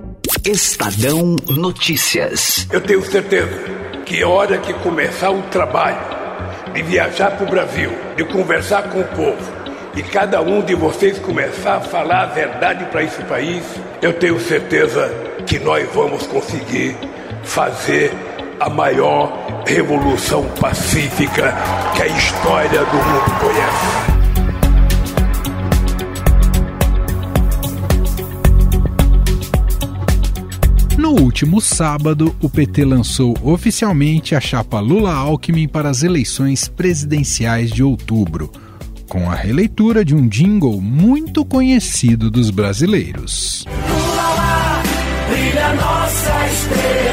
Estadão 0.46 1.34
Notícias. 1.48 2.68
Eu 2.70 2.80
tenho 2.80 3.04
certeza 3.04 3.64
que 4.04 4.22
a 4.22 4.28
hora 4.28 4.58
que 4.58 4.72
começar 4.74 5.32
o 5.32 5.42
trabalho 5.42 5.98
de 6.72 6.82
viajar 6.82 7.32
para 7.32 7.44
o 7.44 7.50
Brasil, 7.50 7.90
de 8.16 8.24
conversar 8.26 8.84
com 8.84 9.00
o 9.00 9.04
povo, 9.08 9.42
e 9.96 10.04
cada 10.04 10.40
um 10.40 10.62
de 10.62 10.76
vocês 10.76 11.18
começar 11.18 11.78
a 11.78 11.80
falar 11.80 12.22
a 12.22 12.26
verdade 12.26 12.84
para 12.92 13.02
esse 13.02 13.20
país, 13.24 13.64
eu 14.00 14.12
tenho 14.12 14.38
certeza 14.38 15.12
que 15.44 15.58
nós 15.58 15.84
vamos 15.92 16.28
conseguir 16.28 16.96
fazer 17.42 18.12
a 18.60 18.70
maior 18.70 19.64
revolução 19.66 20.44
pacífica 20.60 21.56
que 21.96 22.02
a 22.02 22.06
história 22.06 22.84
do 22.84 22.96
mundo 22.96 23.40
conhece. 23.40 24.15
No 31.06 31.12
último 31.12 31.60
sábado, 31.60 32.34
o 32.42 32.50
PT 32.50 32.84
lançou 32.84 33.32
oficialmente 33.40 34.34
a 34.34 34.40
chapa 34.40 34.80
Lula-Alckmin 34.80 35.68
para 35.68 35.88
as 35.88 36.02
eleições 36.02 36.66
presidenciais 36.66 37.70
de 37.70 37.80
outubro, 37.80 38.50
com 39.08 39.30
a 39.30 39.34
releitura 39.36 40.04
de 40.04 40.16
um 40.16 40.26
jingle 40.26 40.80
muito 40.80 41.44
conhecido 41.44 42.28
dos 42.28 42.50
brasileiros. 42.50 43.64
Lula 43.68 44.82
brilha 45.30 45.74
nossa 45.74 46.46
estrela, 46.48 47.05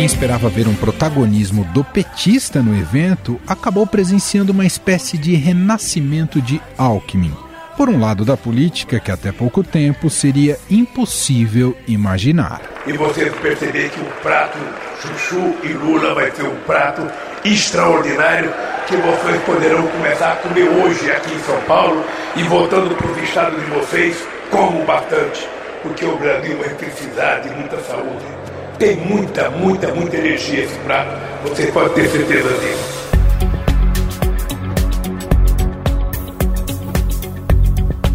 quem 0.00 0.06
esperava 0.06 0.48
ver 0.48 0.66
um 0.66 0.74
protagonismo 0.74 1.62
do 1.74 1.84
petista 1.84 2.62
no 2.62 2.74
evento, 2.74 3.38
acabou 3.46 3.86
presenciando 3.86 4.50
uma 4.50 4.64
espécie 4.64 5.18
de 5.18 5.34
renascimento 5.34 6.40
de 6.40 6.58
Alckmin. 6.78 7.36
Por 7.76 7.90
um 7.90 8.00
lado 8.00 8.24
da 8.24 8.34
política 8.34 8.98
que 8.98 9.10
até 9.10 9.30
pouco 9.30 9.62
tempo 9.62 10.08
seria 10.08 10.58
impossível 10.70 11.76
imaginar. 11.86 12.62
E 12.86 12.94
vocês 12.94 13.30
perceberem 13.42 13.90
que 13.90 14.00
o 14.00 14.10
prato 14.22 14.56
Chuchu 15.02 15.54
e 15.64 15.68
Lula 15.74 16.14
vai 16.14 16.30
ser 16.30 16.44
um 16.44 16.56
prato 16.60 17.06
extraordinário 17.44 18.54
que 18.86 18.96
vocês 18.96 19.42
poderão 19.42 19.86
começar 19.86 20.32
a 20.32 20.36
comer 20.36 20.66
hoje 20.66 21.10
aqui 21.10 21.30
em 21.34 21.40
São 21.40 21.60
Paulo 21.64 22.02
e 22.36 22.42
voltando 22.44 22.96
para 22.96 23.06
os 23.06 23.18
estados 23.18 23.62
de 23.62 23.70
vocês, 23.70 24.16
como 24.50 24.82
bastante, 24.86 25.46
porque 25.82 26.06
o 26.06 26.16
Brasil 26.16 26.56
vai 26.56 26.70
precisar 26.70 27.40
de 27.40 27.50
muita 27.50 27.78
saúde 27.82 28.39
tem 28.80 28.96
muita, 28.96 29.50
muita, 29.50 29.94
muita 29.94 30.16
energia 30.16 30.64
esse 30.64 30.78
prato. 30.78 31.20
Você 31.46 31.66
pode 31.66 31.94
ter 31.94 32.08
certeza 32.08 32.48
disso. 32.48 33.00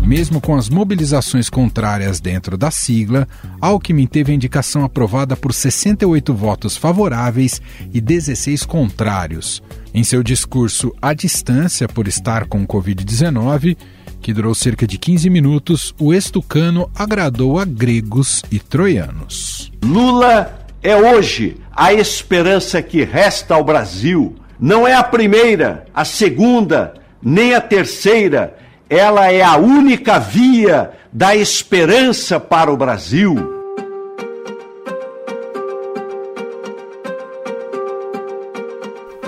Mesmo 0.04 0.42
com 0.42 0.56
as 0.56 0.68
mobilizações 0.68 1.50
contrárias 1.52 2.20
dentro 2.20 2.58
da 2.58 2.72
sigla, 2.72 3.28
Alckmin 3.62 4.08
teve 4.08 4.32
a 4.32 4.36
indicação 4.36 4.84
aprovada 4.84 5.36
por 5.36 5.54
68 5.54 6.34
votos 6.34 6.76
favoráveis 6.76 7.62
e 7.94 8.02
16 8.02 8.66
contrários. 8.66 9.62
Em 9.94 10.04
seu 10.04 10.24
discurso 10.24 10.92
à 11.00 11.14
distância 11.14 11.88
por 11.88 12.08
estar 12.08 12.48
com 12.48 12.66
Covid-19, 12.66 13.78
que 14.26 14.34
durou 14.34 14.56
cerca 14.56 14.88
de 14.88 14.98
15 14.98 15.30
minutos, 15.30 15.94
o 16.00 16.12
estucano 16.12 16.90
agradou 16.96 17.60
a 17.60 17.64
gregos 17.64 18.42
e 18.52 18.58
troianos. 18.58 19.72
Lula 19.84 20.66
é 20.82 20.96
hoje 20.96 21.58
a 21.72 21.94
esperança 21.94 22.82
que 22.82 23.04
resta 23.04 23.54
ao 23.54 23.64
Brasil. 23.64 24.36
Não 24.60 24.88
é 24.88 24.96
a 24.96 25.04
primeira, 25.04 25.86
a 25.94 26.04
segunda, 26.04 26.96
nem 27.22 27.54
a 27.54 27.62
terceira. 27.62 28.58
Ela 28.90 29.32
é 29.32 29.44
a 29.44 29.58
única 29.58 30.18
via 30.18 30.90
da 31.14 31.36
esperança 31.36 32.40
para 32.40 32.74
o 32.74 32.78
Brasil. 32.78 33.55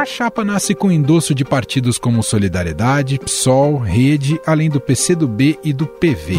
Chapa 0.08 0.44
nasce 0.44 0.74
com 0.74 0.90
endosso 0.90 1.36
de 1.36 1.44
partidos 1.44 1.98
como 1.98 2.24
Solidariedade, 2.24 3.20
PSOL, 3.20 3.78
Rede, 3.78 4.40
além 4.46 4.70
do 4.70 4.80
PCdoB 4.80 5.60
e 5.64 5.74
do 5.74 5.86
PV. 5.86 6.38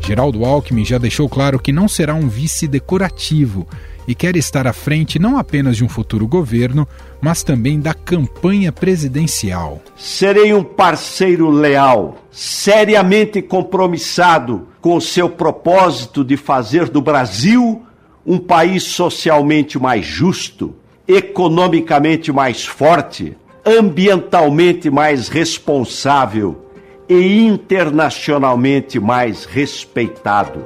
Geraldo 0.00 0.46
Alckmin 0.46 0.86
já 0.86 0.96
deixou 0.96 1.28
claro 1.28 1.58
que 1.58 1.70
não 1.70 1.86
será 1.86 2.14
um 2.14 2.26
vice 2.26 2.66
decorativo 2.66 3.68
e 4.06 4.14
quer 4.14 4.34
estar 4.36 4.66
à 4.66 4.72
frente 4.72 5.18
não 5.18 5.36
apenas 5.36 5.76
de 5.76 5.84
um 5.84 5.88
futuro 5.88 6.26
governo, 6.26 6.88
mas 7.20 7.42
também 7.42 7.78
da 7.78 7.92
campanha 7.92 8.72
presidencial. 8.72 9.82
Serei 9.94 10.54
um 10.54 10.64
parceiro 10.64 11.50
leal, 11.50 12.16
seriamente 12.30 13.42
compromissado 13.42 14.66
com 14.80 14.96
o 14.96 15.00
seu 15.02 15.28
propósito 15.28 16.24
de 16.24 16.38
fazer 16.38 16.88
do 16.88 17.02
Brasil 17.02 17.82
um 18.28 18.36
país 18.38 18.82
socialmente 18.82 19.78
mais 19.78 20.04
justo, 20.04 20.74
economicamente 21.08 22.30
mais 22.30 22.62
forte, 22.62 23.34
ambientalmente 23.64 24.90
mais 24.90 25.28
responsável 25.28 26.66
e 27.08 27.46
internacionalmente 27.46 29.00
mais 29.00 29.46
respeitado. 29.46 30.62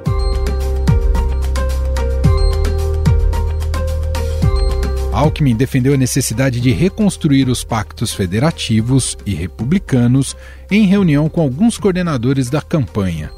Alckmin 5.13 5.55
defendeu 5.55 5.93
a 5.93 5.97
necessidade 5.97 6.59
de 6.59 6.71
reconstruir 6.71 7.47
os 7.47 7.63
pactos 7.63 8.13
federativos 8.13 9.17
e 9.25 9.33
republicanos 9.33 10.35
em 10.69 10.85
reunião 10.85 11.29
com 11.29 11.39
alguns 11.39 11.77
coordenadores 11.77 12.49
da 12.49 12.61
campanha. 12.61 13.31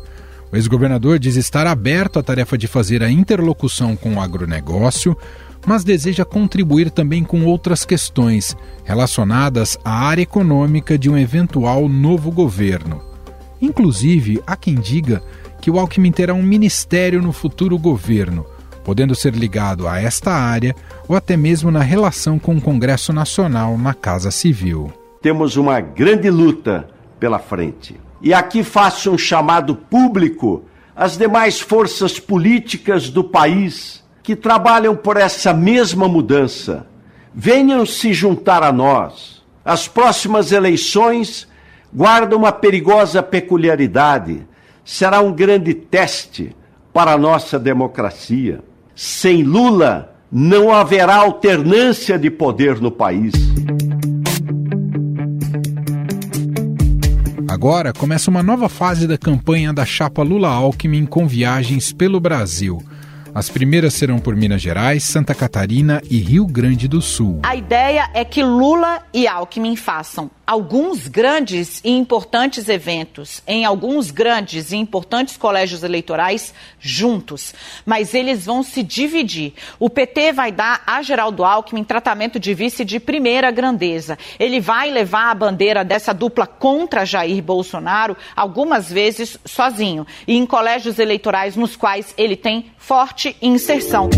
O 0.56 0.58
ex-governador 0.58 1.20
diz 1.20 1.36
estar 1.36 1.68
aberto 1.68 2.18
à 2.18 2.24
tarefa 2.24 2.58
de 2.58 2.66
fazer 2.66 3.04
a 3.04 3.12
interlocução 3.12 3.94
com 3.94 4.16
o 4.16 4.22
agronegócio, 4.22 5.14
mas 5.68 5.84
deseja 5.84 6.24
contribuir 6.24 6.90
também 6.90 7.26
com 7.26 7.44
outras 7.44 7.84
questões 7.84 8.56
relacionadas 8.86 9.78
à 9.84 9.92
área 9.92 10.22
econômica 10.22 10.98
de 10.98 11.10
um 11.10 11.18
eventual 11.18 11.90
novo 11.90 12.32
governo. 12.32 13.02
Inclusive, 13.62 14.42
há 14.48 14.56
quem 14.56 14.76
diga 14.76 15.22
que 15.60 15.70
o 15.70 15.78
Alckmin 15.78 16.14
terá 16.14 16.34
um 16.34 16.42
ministério 16.42 17.22
no 17.22 17.34
futuro 17.34 17.78
governo, 17.78 18.46
podendo 18.86 19.14
ser 19.14 19.36
ligado 19.36 19.90
a 19.90 20.02
esta 20.02 20.32
área 20.32 20.74
ou 21.06 21.18
até 21.18 21.36
mesmo 21.36 21.70
na 21.70 21.82
relação 21.82 22.40
com 22.40 22.56
o 22.56 22.62
Congresso 22.62 23.12
Nacional 23.12 23.78
na 23.78 23.94
Casa 23.94 24.32
Civil. 24.32 24.90
Temos 25.22 25.58
uma 25.58 25.82
grande 25.82 26.30
luta 26.30 26.88
pela 27.20 27.40
frente. 27.40 28.05
E 28.26 28.34
aqui 28.34 28.64
faço 28.64 29.12
um 29.12 29.18
chamado 29.20 29.76
público 29.76 30.64
às 30.96 31.16
demais 31.16 31.62
forças 31.62 32.20
políticas 32.20 33.08
do 33.08 33.24
país 33.24 34.04
que 34.24 34.36
trabalham 34.36 34.96
por 34.96 35.16
essa 35.16 35.54
mesma 35.54 36.08
mudança. 36.08 36.88
Venham 37.32 37.86
se 37.86 38.14
juntar 38.14 38.64
a 38.64 38.72
nós. 38.72 39.44
As 39.64 39.88
próximas 39.88 40.52
eleições 40.52 41.48
guardam 41.94 42.40
uma 42.40 42.52
perigosa 42.52 43.22
peculiaridade. 43.22 44.48
Será 44.84 45.22
um 45.22 45.32
grande 45.32 45.76
teste 45.76 46.56
para 46.92 47.14
a 47.14 47.20
nossa 47.20 47.60
democracia. 47.60 48.64
Sem 48.96 49.44
Lula, 49.44 50.16
não 50.32 50.74
haverá 50.74 51.18
alternância 51.18 52.18
de 52.18 52.32
poder 52.32 52.82
no 52.82 52.90
país. 52.90 53.34
Agora 57.56 57.94
começa 57.94 58.30
uma 58.30 58.44
nova 58.44 58.68
fase 58.68 59.08
da 59.08 59.18
campanha 59.18 59.72
da 59.72 59.86
chapa 59.86 60.22
Lula-Alckmin 60.22 61.06
com 61.06 61.26
viagens 61.26 61.94
pelo 61.94 62.20
Brasil. 62.20 62.84
As 63.36 63.50
primeiras 63.50 63.94
serão 63.94 64.18
por 64.18 64.34
Minas 64.34 64.62
Gerais, 64.62 65.04
Santa 65.04 65.36
Catarina 65.36 66.02
e 66.10 66.20
Rio 66.20 66.48
Grande 66.48 66.88
do 66.88 67.02
Sul. 67.02 67.42
A 67.44 67.54
ideia 67.54 68.10
é 68.14 68.24
que 68.24 68.42
Lula 68.42 69.04
e 69.14 69.28
Alckmin 69.28 69.76
façam 69.76 70.32
alguns 70.48 71.08
grandes 71.08 71.82
e 71.84 71.90
importantes 71.90 72.70
eventos 72.70 73.42
em 73.48 73.66
alguns 73.66 74.12
grandes 74.12 74.72
e 74.72 74.78
importantes 74.78 75.36
colégios 75.36 75.84
eleitorais 75.84 76.54
juntos, 76.80 77.54
mas 77.86 78.14
eles 78.14 78.46
vão 78.46 78.62
se 78.62 78.84
dividir. 78.84 79.54
O 79.80 79.90
PT 79.90 80.32
vai 80.32 80.52
dar 80.52 80.84
a 80.86 81.02
Geraldo 81.02 81.44
Alckmin 81.44 81.84
tratamento 81.84 82.40
de 82.40 82.54
vice 82.54 82.86
de 82.86 83.00
primeira 83.00 83.50
grandeza. 83.52 84.18
Ele 84.40 84.62
vai 84.62 84.92
levar 84.92 85.32
a 85.32 85.36
bandeira 85.36 85.84
dessa 85.84 86.14
dupla 86.14 86.46
contra 86.46 87.06
Jair 87.06 87.42
Bolsonaro 87.42 88.16
algumas 88.36 88.90
vezes 88.90 89.38
sozinho 89.44 90.06
e 90.28 90.38
em 90.38 90.46
colégios 90.46 91.00
eleitorais 91.00 91.56
nos 91.56 91.76
quais 91.76 92.14
ele 92.18 92.36
tem 92.36 92.72
forte 92.78 93.25
inserção. 93.42 94.10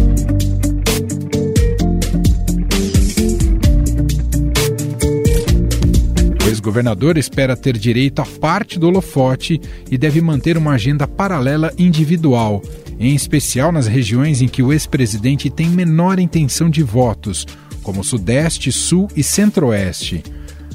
O 6.43 6.49
ex-governador 6.49 7.17
espera 7.17 7.55
ter 7.55 7.77
direito 7.77 8.21
a 8.21 8.25
parte 8.25 8.79
do 8.79 8.87
holofote 8.87 9.61
e 9.91 9.97
deve 9.97 10.19
manter 10.21 10.57
uma 10.57 10.71
agenda 10.71 11.07
paralela 11.07 11.71
individual, 11.77 12.61
em 12.99 13.13
especial 13.13 13.71
nas 13.71 13.85
regiões 13.85 14.41
em 14.41 14.47
que 14.47 14.63
o 14.63 14.73
ex-presidente 14.73 15.49
tem 15.49 15.67
menor 15.69 16.19
intenção 16.19 16.69
de 16.69 16.81
votos, 16.81 17.45
como 17.83 18.03
Sudeste, 18.03 18.71
Sul 18.71 19.07
e 19.15 19.23
Centro-Oeste. 19.23 20.23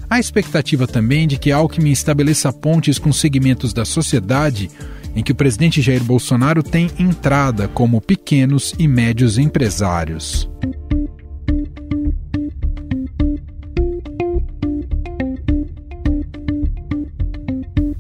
Há 0.09 0.21
expectativa 0.21 0.87
também 0.87 1.27
de 1.27 1.39
que 1.39 1.51
Alckmin 1.51 1.91
estabeleça 1.91 2.53
pontes 2.53 2.99
com 2.99 3.13
segmentos 3.13 3.73
da 3.73 3.85
sociedade 3.85 4.71
em 5.15 5.23
que 5.23 5.33
o 5.33 5.35
presidente 5.35 5.83
Jair 5.83 6.03
Bolsonaro 6.03 6.63
tem 6.63 6.91
entrada, 6.99 7.69
como 7.69 8.01
pequenos 8.01 8.75
e 8.79 8.89
médios 8.89 9.39
empresários. 9.39 10.49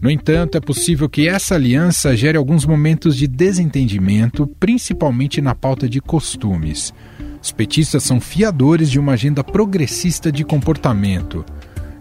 No 0.03 0.11
entanto, 0.11 0.59
é 0.59 0.61
possível 0.61 1.09
que 1.09 1.29
essa 1.29 1.55
aliança 1.55 2.17
gere 2.17 2.37
alguns 2.37 2.67
momentos 2.67 3.17
de 3.17 3.29
desentendimento, 3.29 4.49
principalmente 4.59 5.41
na 5.41 5.55
pauta 5.55 5.88
de 5.88 6.00
costumes. 6.00 6.93
Os 7.41 7.53
petistas 7.53 8.03
são 8.03 8.20
fiadores 8.20 8.91
de 8.91 8.99
uma 8.99 9.12
agenda 9.12 9.44
progressista 9.44 10.32
de 10.32 10.44
comportamento. 10.44 11.44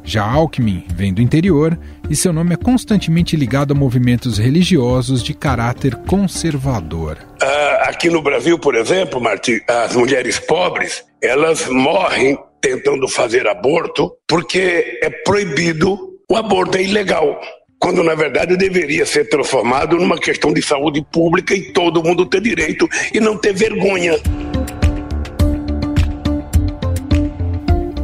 Já 0.03 0.24
Alckmin 0.24 0.86
vem 0.94 1.13
do 1.13 1.21
interior 1.21 1.77
e 2.09 2.15
seu 2.15 2.33
nome 2.33 2.53
é 2.53 2.57
constantemente 2.57 3.36
ligado 3.36 3.71
a 3.71 3.75
movimentos 3.75 4.38
religiosos 4.38 5.24
de 5.24 5.33
caráter 5.33 5.95
conservador. 6.07 7.18
Uh, 7.42 7.89
aqui 7.89 8.09
no 8.09 8.21
Brasil, 8.21 8.57
por 8.57 8.75
exemplo, 8.75 9.21
as 9.68 9.95
mulheres 9.95 10.39
pobres 10.39 11.03
elas 11.21 11.68
morrem 11.68 12.38
tentando 12.59 13.07
fazer 13.07 13.48
aborto 13.48 14.12
porque 14.27 15.00
é 15.01 15.09
proibido, 15.09 15.98
o 16.30 16.36
aborto 16.36 16.77
é 16.77 16.83
ilegal. 16.83 17.39
Quando 17.80 18.03
na 18.03 18.13
verdade 18.13 18.56
deveria 18.56 19.06
ser 19.06 19.27
transformado 19.27 19.98
numa 19.98 20.19
questão 20.19 20.53
de 20.53 20.62
saúde 20.62 21.03
pública 21.12 21.56
e 21.56 21.71
todo 21.74 22.03
mundo 22.03 22.27
ter 22.27 22.42
direito 22.42 22.88
e 23.13 23.19
não 23.19 23.38
ter 23.38 23.53
vergonha. 23.53 24.13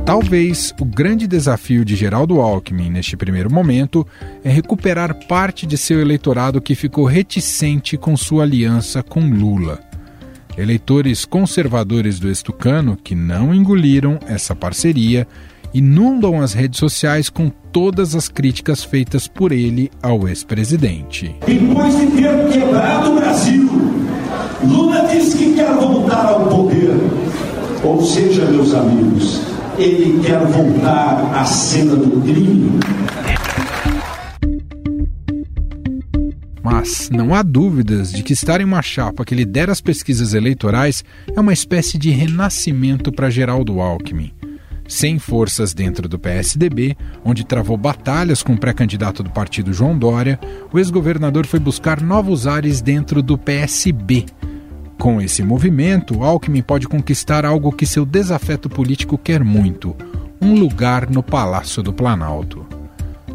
Talvez 0.07 0.73
o 0.79 0.85
grande 0.85 1.27
desafio 1.27 1.83
de 1.83 1.93
Geraldo 1.93 2.39
Alckmin 2.39 2.89
neste 2.89 3.17
primeiro 3.17 3.51
momento 3.53 4.07
é 4.41 4.49
recuperar 4.49 5.13
parte 5.27 5.67
de 5.67 5.77
seu 5.77 5.99
eleitorado 5.99 6.61
que 6.61 6.75
ficou 6.75 7.03
reticente 7.03 7.97
com 7.97 8.15
sua 8.15 8.43
aliança 8.43 9.03
com 9.03 9.19
Lula. 9.19 9.81
Eleitores 10.57 11.25
conservadores 11.25 12.21
do 12.21 12.31
Estucano 12.31 12.97
que 13.03 13.13
não 13.13 13.53
engoliram 13.53 14.17
essa 14.27 14.55
parceria 14.55 15.27
inundam 15.73 16.39
as 16.39 16.53
redes 16.53 16.79
sociais 16.79 17.29
com 17.29 17.49
todas 17.49 18.15
as 18.15 18.29
críticas 18.29 18.85
feitas 18.85 19.27
por 19.27 19.51
ele 19.51 19.91
ao 20.01 20.25
ex-presidente. 20.25 21.35
Depois 21.45 21.97
de 21.97 22.07
ter 22.11 22.47
quebrado 22.53 23.11
o 23.11 23.15
Brasil, 23.15 23.69
Lula 24.63 25.05
disse 25.11 25.37
que 25.37 25.53
quer 25.53 25.73
voltar 25.73 26.27
ao 26.27 26.47
poder. 26.47 26.95
Ou 27.83 28.01
seja, 28.01 28.45
meus 28.45 28.73
amigos, 28.73 29.46
ele 29.77 30.23
quer 30.25 30.39
voltar 30.39 31.35
à 31.35 31.45
cena 31.45 31.95
do 31.95 32.21
crime. 32.21 32.79
Mas 36.63 37.09
não 37.11 37.33
há 37.33 37.43
dúvidas 37.43 38.11
de 38.11 38.23
que 38.23 38.33
estar 38.33 38.59
em 38.59 38.63
uma 38.63 38.81
chapa 38.81 39.23
que 39.23 39.35
lidera 39.35 39.71
as 39.71 39.79
pesquisas 39.79 40.33
eleitorais 40.33 41.03
é 41.35 41.39
uma 41.39 41.53
espécie 41.53 41.97
de 41.97 42.09
renascimento 42.09 43.11
para 43.11 43.29
Geraldo 43.29 43.79
Alckmin. 43.79 44.33
Sem 44.87 45.19
forças 45.19 45.73
dentro 45.73 46.07
do 46.07 46.17
PSDB, 46.17 46.95
onde 47.23 47.45
travou 47.45 47.75
batalhas 47.75 48.41
com 48.41 48.53
o 48.53 48.57
pré-candidato 48.57 49.21
do 49.21 49.29
partido 49.29 49.73
João 49.73 49.97
Dória, 49.97 50.39
o 50.71 50.79
ex-governador 50.79 51.45
foi 51.45 51.59
buscar 51.59 52.01
novos 52.01 52.47
ares 52.47 52.81
dentro 52.81 53.21
do 53.21 53.37
PSB, 53.37 54.25
com 54.97 55.21
esse 55.21 55.43
movimento, 55.43 56.23
Alckmin 56.23 56.61
pode 56.61 56.87
conquistar 56.87 57.45
algo 57.45 57.71
que 57.71 57.85
seu 57.85 58.05
desafeto 58.05 58.69
político 58.69 59.17
quer 59.17 59.43
muito: 59.43 59.95
um 60.41 60.55
lugar 60.55 61.09
no 61.09 61.21
Palácio 61.21 61.83
do 61.83 61.93
Planalto. 61.93 62.65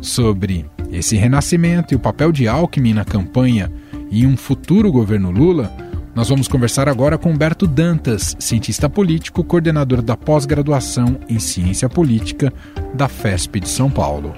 Sobre 0.00 0.66
esse 0.90 1.16
renascimento 1.16 1.94
e 1.94 1.96
o 1.96 2.00
papel 2.00 2.32
de 2.32 2.48
Alckmin 2.48 2.94
na 2.94 3.04
campanha 3.04 3.72
e 4.10 4.26
um 4.26 4.36
futuro 4.36 4.90
governo 4.90 5.30
Lula, 5.30 5.72
nós 6.14 6.28
vamos 6.28 6.46
conversar 6.46 6.88
agora 6.88 7.16
com 7.16 7.30
Humberto 7.30 7.66
Dantas, 7.66 8.36
cientista 8.38 8.88
político, 8.90 9.42
coordenador 9.42 10.02
da 10.02 10.16
pós-graduação 10.16 11.18
em 11.28 11.38
Ciência 11.38 11.88
Política 11.88 12.52
da 12.92 13.08
FESP 13.08 13.60
de 13.60 13.68
São 13.68 13.88
Paulo. 13.88 14.34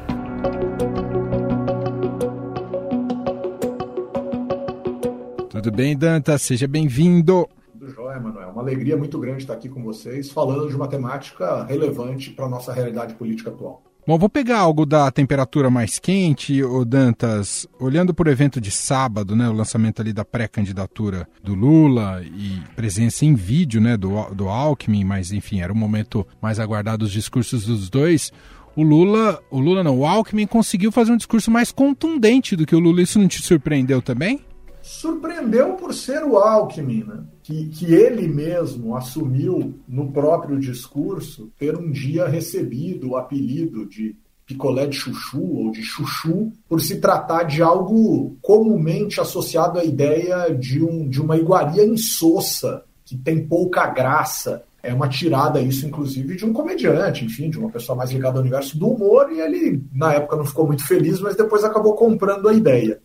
Tudo 5.65 5.77
bem, 5.77 5.97
Danta? 5.97 6.37
Seja 6.37 6.69
bem-vindo. 6.69 7.49
Tudo 7.73 7.91
jóia, 7.91 8.21
Manuel. 8.21 8.51
Uma 8.51 8.61
alegria 8.61 8.99
muito 8.99 9.19
grande 9.19 9.45
estar 9.45 9.55
aqui 9.55 9.67
com 9.67 9.83
vocês, 9.83 10.31
falando 10.31 10.69
de 10.69 10.77
uma 10.77 10.87
temática 10.87 11.65
relevante 11.65 12.29
para 12.33 12.45
a 12.45 12.49
nossa 12.51 12.71
realidade 12.71 13.15
política 13.15 13.49
atual. 13.49 13.83
Bom, 14.07 14.19
vou 14.19 14.29
pegar 14.29 14.59
algo 14.59 14.85
da 14.85 15.11
temperatura 15.11 15.71
mais 15.71 15.99
quente, 15.99 16.63
o 16.63 16.85
Dantas, 16.85 17.67
olhando 17.81 18.13
por 18.13 18.27
evento 18.27 18.61
de 18.61 18.71
sábado, 18.71 19.35
né, 19.35 19.49
o 19.49 19.55
lançamento 19.55 20.03
ali 20.03 20.13
da 20.13 20.23
pré-candidatura 20.23 21.27
do 21.43 21.55
Lula 21.55 22.23
e 22.23 22.61
presença 22.77 23.25
em 23.25 23.35
vídeo, 23.35 23.81
né, 23.81 23.97
do, 23.97 24.23
do 24.35 24.51
Alckmin, 24.51 25.03
mas 25.03 25.33
enfim, 25.33 25.63
era 25.63 25.73
o 25.73 25.77
momento 25.77 26.27
mais 26.43 26.61
aguardado 26.61 27.07
dos 27.07 27.11
discursos 27.11 27.65
dos 27.65 27.89
dois. 27.89 28.31
O 28.77 28.83
Lula, 28.83 29.43
o 29.51 29.59
Lula 29.59 29.83
não, 29.83 30.01
o 30.01 30.07
Alckmin 30.07 30.47
conseguiu 30.47 30.93
fazer 30.93 31.11
um 31.11 31.17
discurso 31.17 31.51
mais 31.51 31.73
contundente 31.73 32.55
do 32.55 32.67
que 32.67 32.77
o 32.77 32.81
Lula. 32.81 33.01
Isso 33.01 33.19
não 33.19 33.29
te 33.29 33.41
surpreendeu 33.41 34.03
também? 34.03 34.45
Surpreendeu 34.85 35.73
por 35.77 35.95
ser 35.95 36.23
o 36.23 36.37
Alckmin, 36.37 37.05
né? 37.05 37.25
que, 37.43 37.69
que 37.69 37.95
ele 37.95 38.29
mesmo 38.29 38.95
assumiu 38.95 39.81
no 39.89 40.13
próprio 40.13 40.61
discurso 40.61 41.51
ter 41.59 41.75
um 41.75 41.91
dia 41.91 42.29
recebido 42.29 43.11
o 43.11 43.17
apelido 43.17 43.87
de 43.87 44.15
picolé 44.47 44.87
de 44.87 44.95
chuchu 44.95 45.43
ou 45.43 45.71
de 45.71 45.83
chuchu 45.83 46.53
por 46.69 46.83
se 46.83 47.01
tratar 47.01 47.45
de 47.45 47.63
algo 47.63 48.37
comumente 48.43 49.23
associado 49.23 49.79
à 49.79 49.85
ideia 49.85 50.55
de, 50.55 50.85
um, 50.85 51.09
de 51.09 51.19
uma 51.19 51.39
iguaria 51.39 51.83
insossa, 51.83 52.85
que 53.07 53.17
tem 53.17 53.47
pouca 53.47 53.87
graça. 53.87 54.65
É 54.83 54.93
uma 54.93 55.09
tirada 55.09 55.63
isso, 55.63 55.87
inclusive, 55.87 56.37
de 56.37 56.45
um 56.45 56.53
comediante, 56.53 57.25
enfim, 57.25 57.49
de 57.49 57.59
uma 57.59 57.71
pessoa 57.71 57.97
mais 57.97 58.11
ligada 58.11 58.37
ao 58.37 58.43
universo 58.43 58.79
do 58.79 58.89
humor, 58.89 59.33
e 59.33 59.41
ele, 59.41 59.83
na 59.95 60.13
época, 60.13 60.37
não 60.37 60.45
ficou 60.45 60.67
muito 60.67 60.87
feliz, 60.87 61.21
mas 61.21 61.37
depois 61.37 61.65
acabou 61.65 61.95
comprando 61.95 62.47
a 62.47 62.53
ideia. 62.53 63.01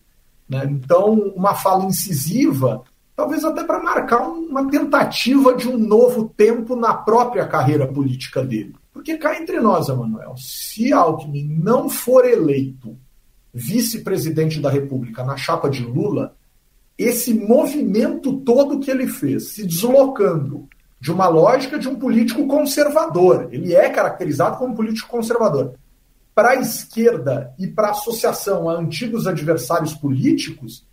Né? 0.50 0.65
Então, 0.70 1.13
uma 1.36 1.53
fala 1.53 1.86
incisiva, 1.86 2.82
talvez 3.15 3.46
até 3.46 3.63
para 3.63 3.84
marcar 3.84 4.27
uma 4.27 4.68
tentativa 4.70 5.53
de 5.56 5.70
um 5.70 5.77
novo 5.77 6.34
tempo 6.36 6.75
na 6.75 6.94
própria 6.94 7.46
carreira 7.46 7.86
política 7.86 8.44
dele. 8.44 8.75
Porque 8.91 9.18
cá 9.18 9.39
entre 9.39 9.60
nós, 9.60 9.88
Emanuel, 9.88 10.36
se 10.38 10.91
Alckmin 10.91 11.48
não 11.62 11.88
for 11.88 12.25
eleito 12.25 12.98
vice-presidente 13.53 14.60
da 14.60 14.70
República 14.70 15.24
na 15.24 15.38
chapa 15.38 15.70
de 15.70 15.84
Lula, 15.84 16.36
esse 16.98 17.34
movimento 17.34 18.41
todo 18.41 18.79
que 18.79 18.91
ele 18.91 19.08
fez, 19.08 19.51
se 19.53 19.65
deslocando 19.65 20.68
de 21.00 21.12
uma 21.12 21.29
lógica 21.29 21.79
de 21.79 21.88
um 21.88 21.96
político 21.96 22.46
conservador, 22.46 23.48
ele 23.51 23.74
é 23.74 23.89
caracterizado 23.89 24.58
como 24.58 24.75
político 24.75 25.08
conservador, 25.08 25.75
para 26.39 26.51
a 26.51 26.55
esquerda 26.55 27.53
e 27.60 27.67
para 27.67 27.89
a 27.89 27.91
associação 27.91 28.69
a 28.69 28.74
antigos 28.75 29.27
adversários 29.27 29.93
políticos, 29.93 30.86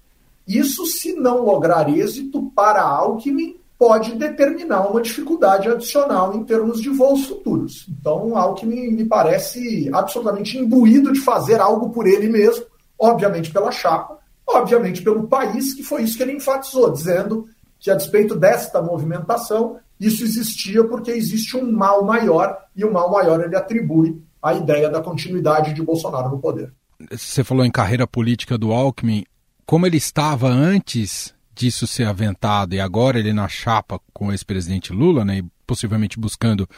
isso, 0.45 0.85
se 0.87 1.13
não 1.13 1.45
lograr 1.45 1.89
êxito 1.89 2.51
para 2.53 2.83
Alckmin, 2.83 3.55
pode 3.79 4.17
determinar 4.17 4.89
uma 4.89 5.01
dificuldade 5.01 5.69
adicional 5.69 6.35
em 6.35 6.43
termos 6.43 6.83
de 6.83 6.89
voos 6.89 7.27
futuros. 7.27 7.87
Então, 7.89 8.37
Alckmin 8.37 8.91
me 8.91 9.05
parece 9.05 9.89
absolutamente 9.93 10.59
imbuído 10.59 11.13
de 11.13 11.21
fazer 11.21 11.61
algo 11.61 11.91
por 11.91 12.09
ele 12.09 12.29
mesmo, 12.29 12.65
obviamente 12.99 13.53
pela 13.53 13.71
chapa, 13.71 14.19
obviamente 14.45 15.01
pelo 15.01 15.29
país, 15.29 15.75
que 15.75 15.85
foi 15.85 16.03
isso 16.03 16.17
que 16.17 16.25
ele 16.25 16.33
enfatizou, 16.33 16.91
dizendo 16.91 17.47
que, 17.79 17.89
a 17.89 17.95
despeito 17.95 18.35
desta 18.35 18.83
movimentação, 18.83 19.77
isso 20.01 20.25
existia 20.25 20.83
porque 20.83 21.13
existe 21.13 21.57
um 21.57 21.71
mal 21.71 22.05
maior, 22.05 22.59
e 22.75 22.85
o 22.85 22.93
mal 22.93 23.13
maior 23.13 23.45
ele 23.45 23.55
atribui 23.55 24.26
à 24.47 24.55
ideia 24.55 24.89
da 24.89 25.03
continuidade 25.03 25.75
de 25.75 25.83
Bolsonaro 25.83 26.31
no 26.31 26.39
poder. 26.39 26.73
Você 27.11 27.43
falou 27.43 27.65
em 27.65 27.71
carreira 27.71 28.07
política 28.07 28.57
do 28.57 28.73
Alckmin, 28.73 29.25
como 29.67 29.87
ele 29.87 29.97
estava 29.97 30.49
antes 30.49 31.35
disso 31.55 31.87
ser 31.87 32.07
aventado 32.07 32.75
e 32.75 32.81
agora 32.81 33.19
ele 33.19 33.33
na 33.33 33.49
chapa 33.49 34.01
com 34.13 34.29
o 34.29 34.33
ex-presidente 34.33 34.93
Lula, 34.93 35.25
né, 35.25 35.39
e 35.39 35.45
possivelmente 35.67 36.19
buscando 36.19 36.69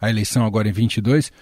a 0.00 0.10
eleição 0.10 0.44
agora 0.44 0.68
em 0.68 0.72
22, 0.72 1.32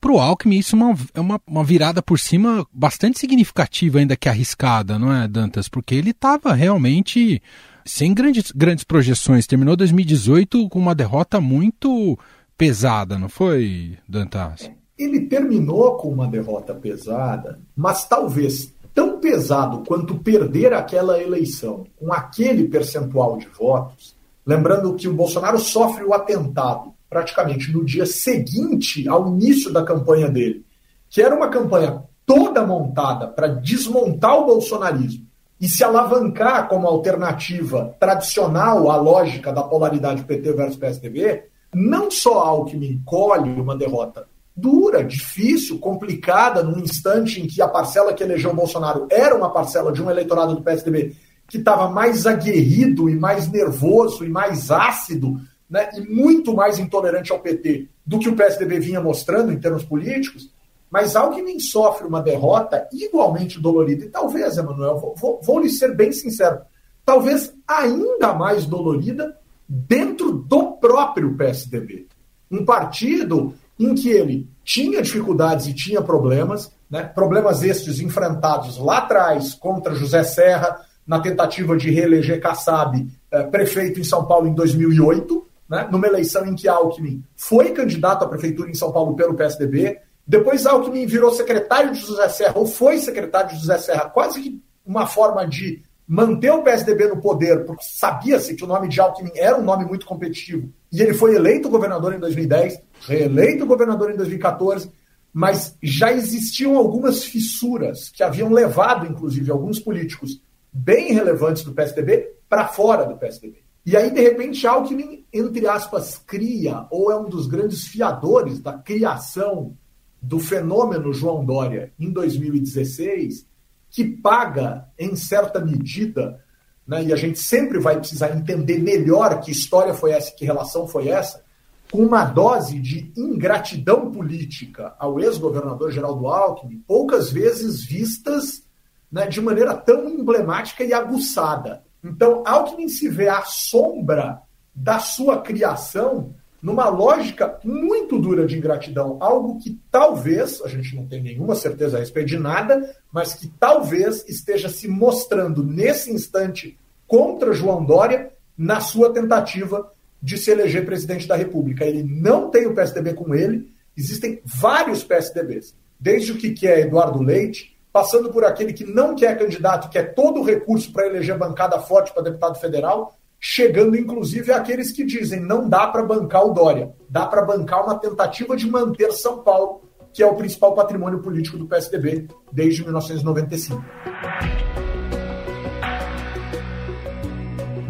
para 0.00 0.12
o 0.12 0.20
Alckmin 0.20 0.58
isso 0.58 0.76
é 0.76 0.78
uma, 0.78 0.98
é 1.14 1.20
uma, 1.20 1.40
uma, 1.46 1.64
virada 1.64 2.02
por 2.02 2.18
cima 2.18 2.64
bastante 2.72 3.18
significativa, 3.18 3.98
ainda 3.98 4.16
que 4.16 4.28
arriscada, 4.28 4.98
não 4.98 5.12
é, 5.12 5.26
Dantas? 5.26 5.68
Porque 5.68 5.94
ele 5.94 6.10
estava 6.10 6.52
realmente 6.52 7.42
sem 7.84 8.12
grandes, 8.12 8.52
grandes 8.52 8.84
projeções. 8.84 9.46
Terminou 9.46 9.74
2018 9.74 10.68
com 10.68 10.78
uma 10.78 10.94
derrota 10.94 11.40
muito 11.40 12.18
pesada, 12.56 13.18
não 13.18 13.30
foi, 13.30 13.98
Dantas? 14.06 14.70
Ele 14.96 15.26
terminou 15.26 15.96
com 15.96 16.08
uma 16.08 16.26
derrota 16.26 16.74
pesada, 16.74 17.58
mas 17.76 18.06
talvez 18.06 18.72
tão 18.94 19.18
pesado 19.18 19.82
quanto 19.86 20.18
perder 20.18 20.72
aquela 20.72 21.20
eleição 21.20 21.84
com 21.96 22.12
aquele 22.12 22.68
percentual 22.68 23.36
de 23.36 23.48
votos. 23.48 24.14
Lembrando 24.46 24.94
que 24.94 25.08
o 25.08 25.14
Bolsonaro 25.14 25.58
sofre 25.58 26.04
o 26.04 26.14
atentado 26.14 26.94
praticamente 27.10 27.72
no 27.72 27.84
dia 27.84 28.06
seguinte 28.06 29.08
ao 29.08 29.28
início 29.28 29.72
da 29.72 29.84
campanha 29.84 30.28
dele, 30.28 30.64
que 31.08 31.20
era 31.20 31.34
uma 31.34 31.48
campanha 31.48 32.04
toda 32.26 32.64
montada 32.66 33.26
para 33.28 33.48
desmontar 33.48 34.38
o 34.38 34.46
bolsonarismo 34.46 35.26
e 35.60 35.68
se 35.68 35.84
alavancar 35.84 36.68
como 36.68 36.86
alternativa 36.86 37.94
tradicional 37.98 38.90
à 38.90 38.96
lógica 38.96 39.52
da 39.52 39.62
polaridade 39.62 40.24
PT 40.24 40.52
versus 40.52 40.76
PSDB, 40.76 41.44
não 41.72 42.10
só 42.10 42.40
Alckmin 42.40 43.00
colhe 43.04 43.60
uma 43.60 43.76
derrota 43.76 44.26
dura, 44.56 45.02
difícil, 45.02 45.78
complicada, 45.78 46.62
num 46.62 46.78
instante 46.78 47.40
em 47.40 47.46
que 47.46 47.60
a 47.60 47.68
parcela 47.68 48.14
que 48.14 48.22
elegeu 48.22 48.50
o 48.50 48.54
Bolsonaro 48.54 49.06
era 49.10 49.34
uma 49.34 49.50
parcela 49.50 49.92
de 49.92 50.02
um 50.02 50.10
eleitorado 50.10 50.54
do 50.54 50.62
PSDB 50.62 51.16
que 51.48 51.58
estava 51.58 51.90
mais 51.90 52.26
aguerrido 52.26 53.10
e 53.10 53.16
mais 53.16 53.50
nervoso 53.50 54.24
e 54.24 54.28
mais 54.28 54.70
ácido 54.70 55.40
né, 55.68 55.90
e 55.94 56.00
muito 56.00 56.54
mais 56.54 56.78
intolerante 56.78 57.32
ao 57.32 57.40
PT 57.40 57.88
do 58.06 58.18
que 58.18 58.28
o 58.28 58.36
PSDB 58.36 58.78
vinha 58.78 59.00
mostrando 59.00 59.52
em 59.52 59.58
termos 59.58 59.84
políticos, 59.84 60.50
mas 60.90 61.16
Alckmin 61.16 61.58
sofre 61.58 62.06
uma 62.06 62.22
derrota 62.22 62.88
igualmente 62.92 63.60
dolorida. 63.60 64.04
E 64.04 64.08
talvez, 64.08 64.56
Emanuel, 64.56 64.98
vou, 64.98 65.14
vou, 65.16 65.40
vou 65.42 65.58
lhe 65.58 65.68
ser 65.68 65.96
bem 65.96 66.12
sincero, 66.12 66.60
talvez 67.04 67.52
ainda 67.66 68.32
mais 68.32 68.66
dolorida 68.66 69.36
dentro 69.68 70.32
do 70.32 70.72
próprio 70.72 71.36
PSDB. 71.36 72.06
Um 72.50 72.64
partido 72.64 73.54
em 73.78 73.94
que 73.94 74.08
ele 74.08 74.48
tinha 74.64 75.02
dificuldades 75.02 75.66
e 75.66 75.74
tinha 75.74 76.00
problemas, 76.00 76.72
né, 76.90 77.02
problemas 77.02 77.62
estes 77.62 78.00
enfrentados 78.00 78.78
lá 78.78 78.98
atrás 78.98 79.54
contra 79.54 79.94
José 79.94 80.22
Serra, 80.22 80.80
na 81.06 81.20
tentativa 81.20 81.76
de 81.76 81.90
reeleger 81.90 82.40
Kassab 82.40 83.06
eh, 83.30 83.42
prefeito 83.44 84.00
em 84.00 84.04
São 84.04 84.24
Paulo 84.24 84.46
em 84.46 84.54
2008, 84.54 85.46
né, 85.68 85.88
numa 85.90 86.06
eleição 86.06 86.46
em 86.46 86.54
que 86.54 86.66
Alckmin 86.66 87.22
foi 87.36 87.72
candidato 87.72 88.24
à 88.24 88.28
prefeitura 88.28 88.70
em 88.70 88.74
São 88.74 88.90
Paulo 88.90 89.14
pelo 89.14 89.34
PSDB, 89.34 89.98
depois 90.26 90.64
Alckmin 90.64 91.04
virou 91.04 91.30
secretário 91.30 91.92
de 91.92 92.00
José 92.00 92.28
Serra, 92.30 92.54
ou 92.56 92.66
foi 92.66 92.98
secretário 92.98 93.50
de 93.50 93.60
José 93.60 93.76
Serra, 93.76 94.08
quase 94.08 94.40
que 94.40 94.62
uma 94.86 95.06
forma 95.06 95.46
de 95.46 95.82
manter 96.06 96.50
o 96.50 96.62
PSDB 96.62 97.08
no 97.08 97.20
poder, 97.20 97.64
porque 97.64 97.84
sabia-se 97.84 98.54
que 98.54 98.64
o 98.64 98.66
nome 98.66 98.88
de 98.88 99.00
Alckmin 99.00 99.32
era 99.34 99.58
um 99.58 99.64
nome 99.64 99.84
muito 99.84 100.04
competitivo, 100.04 100.70
e 100.92 101.00
ele 101.00 101.14
foi 101.14 101.34
eleito 101.34 101.68
governador 101.68 102.14
em 102.14 102.18
2010, 102.18 102.80
reeleito 103.06 103.66
governador 103.66 104.10
em 104.10 104.16
2014, 104.16 104.90
mas 105.32 105.76
já 105.82 106.12
existiam 106.12 106.76
algumas 106.76 107.24
fissuras 107.24 108.08
que 108.08 108.22
haviam 108.22 108.52
levado, 108.52 109.06
inclusive, 109.06 109.50
alguns 109.50 109.80
políticos 109.80 110.40
bem 110.72 111.12
relevantes 111.12 111.64
do 111.64 111.72
PSDB 111.72 112.34
para 112.48 112.68
fora 112.68 113.04
do 113.04 113.16
PSDB. 113.16 113.64
E 113.86 113.96
aí, 113.96 114.10
de 114.10 114.20
repente, 114.20 114.66
Alckmin, 114.66 115.26
entre 115.32 115.66
aspas, 115.66 116.16
cria, 116.16 116.86
ou 116.90 117.10
é 117.10 117.16
um 117.18 117.28
dos 117.28 117.46
grandes 117.46 117.86
fiadores 117.86 118.60
da 118.60 118.72
criação 118.72 119.76
do 120.22 120.38
fenômeno 120.38 121.12
João 121.12 121.44
Dória 121.44 121.92
em 121.98 122.10
2016, 122.10 123.46
que 123.94 124.04
paga, 124.04 124.88
em 124.98 125.14
certa 125.14 125.60
medida, 125.64 126.42
né, 126.84 127.04
e 127.04 127.12
a 127.12 127.16
gente 127.16 127.38
sempre 127.38 127.78
vai 127.78 127.96
precisar 127.96 128.36
entender 128.36 128.78
melhor 128.78 129.40
que 129.40 129.52
história 129.52 129.94
foi 129.94 130.10
essa, 130.10 130.34
que 130.34 130.44
relação 130.44 130.88
foi 130.88 131.06
essa, 131.06 131.44
com 131.92 131.98
uma 131.98 132.24
dose 132.24 132.80
de 132.80 133.12
ingratidão 133.16 134.10
política 134.10 134.96
ao 134.98 135.20
ex-governador 135.20 135.92
Geraldo 135.92 136.26
Alckmin, 136.26 136.82
poucas 136.84 137.30
vezes 137.30 137.84
vistas 137.84 138.64
né, 139.12 139.28
de 139.28 139.40
maneira 139.40 139.76
tão 139.76 140.08
emblemática 140.08 140.82
e 140.82 140.92
aguçada. 140.92 141.84
Então, 142.02 142.42
Alckmin 142.44 142.88
se 142.88 143.08
vê 143.08 143.28
à 143.28 143.42
sombra 143.42 144.42
da 144.74 144.98
sua 144.98 145.40
criação 145.40 146.34
numa 146.64 146.88
lógica 146.88 147.58
muito 147.62 148.18
dura 148.18 148.46
de 148.46 148.56
ingratidão, 148.56 149.18
algo 149.20 149.58
que 149.58 149.78
talvez, 149.90 150.62
a 150.64 150.68
gente 150.68 150.96
não 150.96 151.06
tem 151.06 151.22
nenhuma 151.22 151.54
certeza 151.54 151.98
a 151.98 152.00
respeito 152.00 152.28
de 152.28 152.38
nada, 152.38 152.90
mas 153.12 153.34
que 153.34 153.48
talvez 153.60 154.24
esteja 154.26 154.70
se 154.70 154.88
mostrando 154.88 155.62
nesse 155.62 156.10
instante 156.10 156.78
contra 157.06 157.52
João 157.52 157.84
Dória 157.84 158.32
na 158.56 158.80
sua 158.80 159.12
tentativa 159.12 159.92
de 160.22 160.38
se 160.38 160.52
eleger 160.52 160.86
presidente 160.86 161.28
da 161.28 161.36
República. 161.36 161.84
Ele 161.84 162.02
não 162.02 162.48
tem 162.48 162.66
o 162.66 162.74
PSDB 162.74 163.12
com 163.12 163.34
ele, 163.34 163.70
existem 163.94 164.40
vários 164.42 165.04
PSDBs, 165.04 165.76
desde 166.00 166.32
o 166.32 166.38
que 166.38 166.52
quer 166.54 166.78
Eduardo 166.78 167.22
Leite, 167.22 167.76
passando 167.92 168.30
por 168.30 168.42
aquele 168.42 168.72
que 168.72 168.84
não 168.84 169.14
quer 169.14 169.38
candidato, 169.38 169.90
quer 169.90 170.14
todo 170.14 170.40
o 170.40 170.44
recurso 170.44 170.90
para 170.94 171.08
eleger 171.08 171.36
bancada 171.36 171.78
forte 171.80 172.10
para 172.14 172.22
deputado 172.22 172.58
federal, 172.58 173.18
chegando 173.46 173.94
inclusive 173.94 174.50
àqueles 174.50 174.90
que 174.90 175.04
dizem 175.04 175.38
não 175.38 175.68
dá 175.68 175.86
para 175.86 176.02
bancar 176.02 176.46
o 176.46 176.54
Dória, 176.54 176.94
dá 177.10 177.26
para 177.26 177.42
bancar 177.42 177.84
uma 177.84 177.98
tentativa 177.98 178.56
de 178.56 178.66
manter 178.66 179.12
São 179.12 179.42
Paulo, 179.42 179.82
que 180.14 180.22
é 180.22 180.26
o 180.26 180.34
principal 180.34 180.74
patrimônio 180.74 181.18
político 181.18 181.58
do 181.58 181.66
PSDB 181.66 182.26
desde 182.50 182.82
1995. 182.82 183.84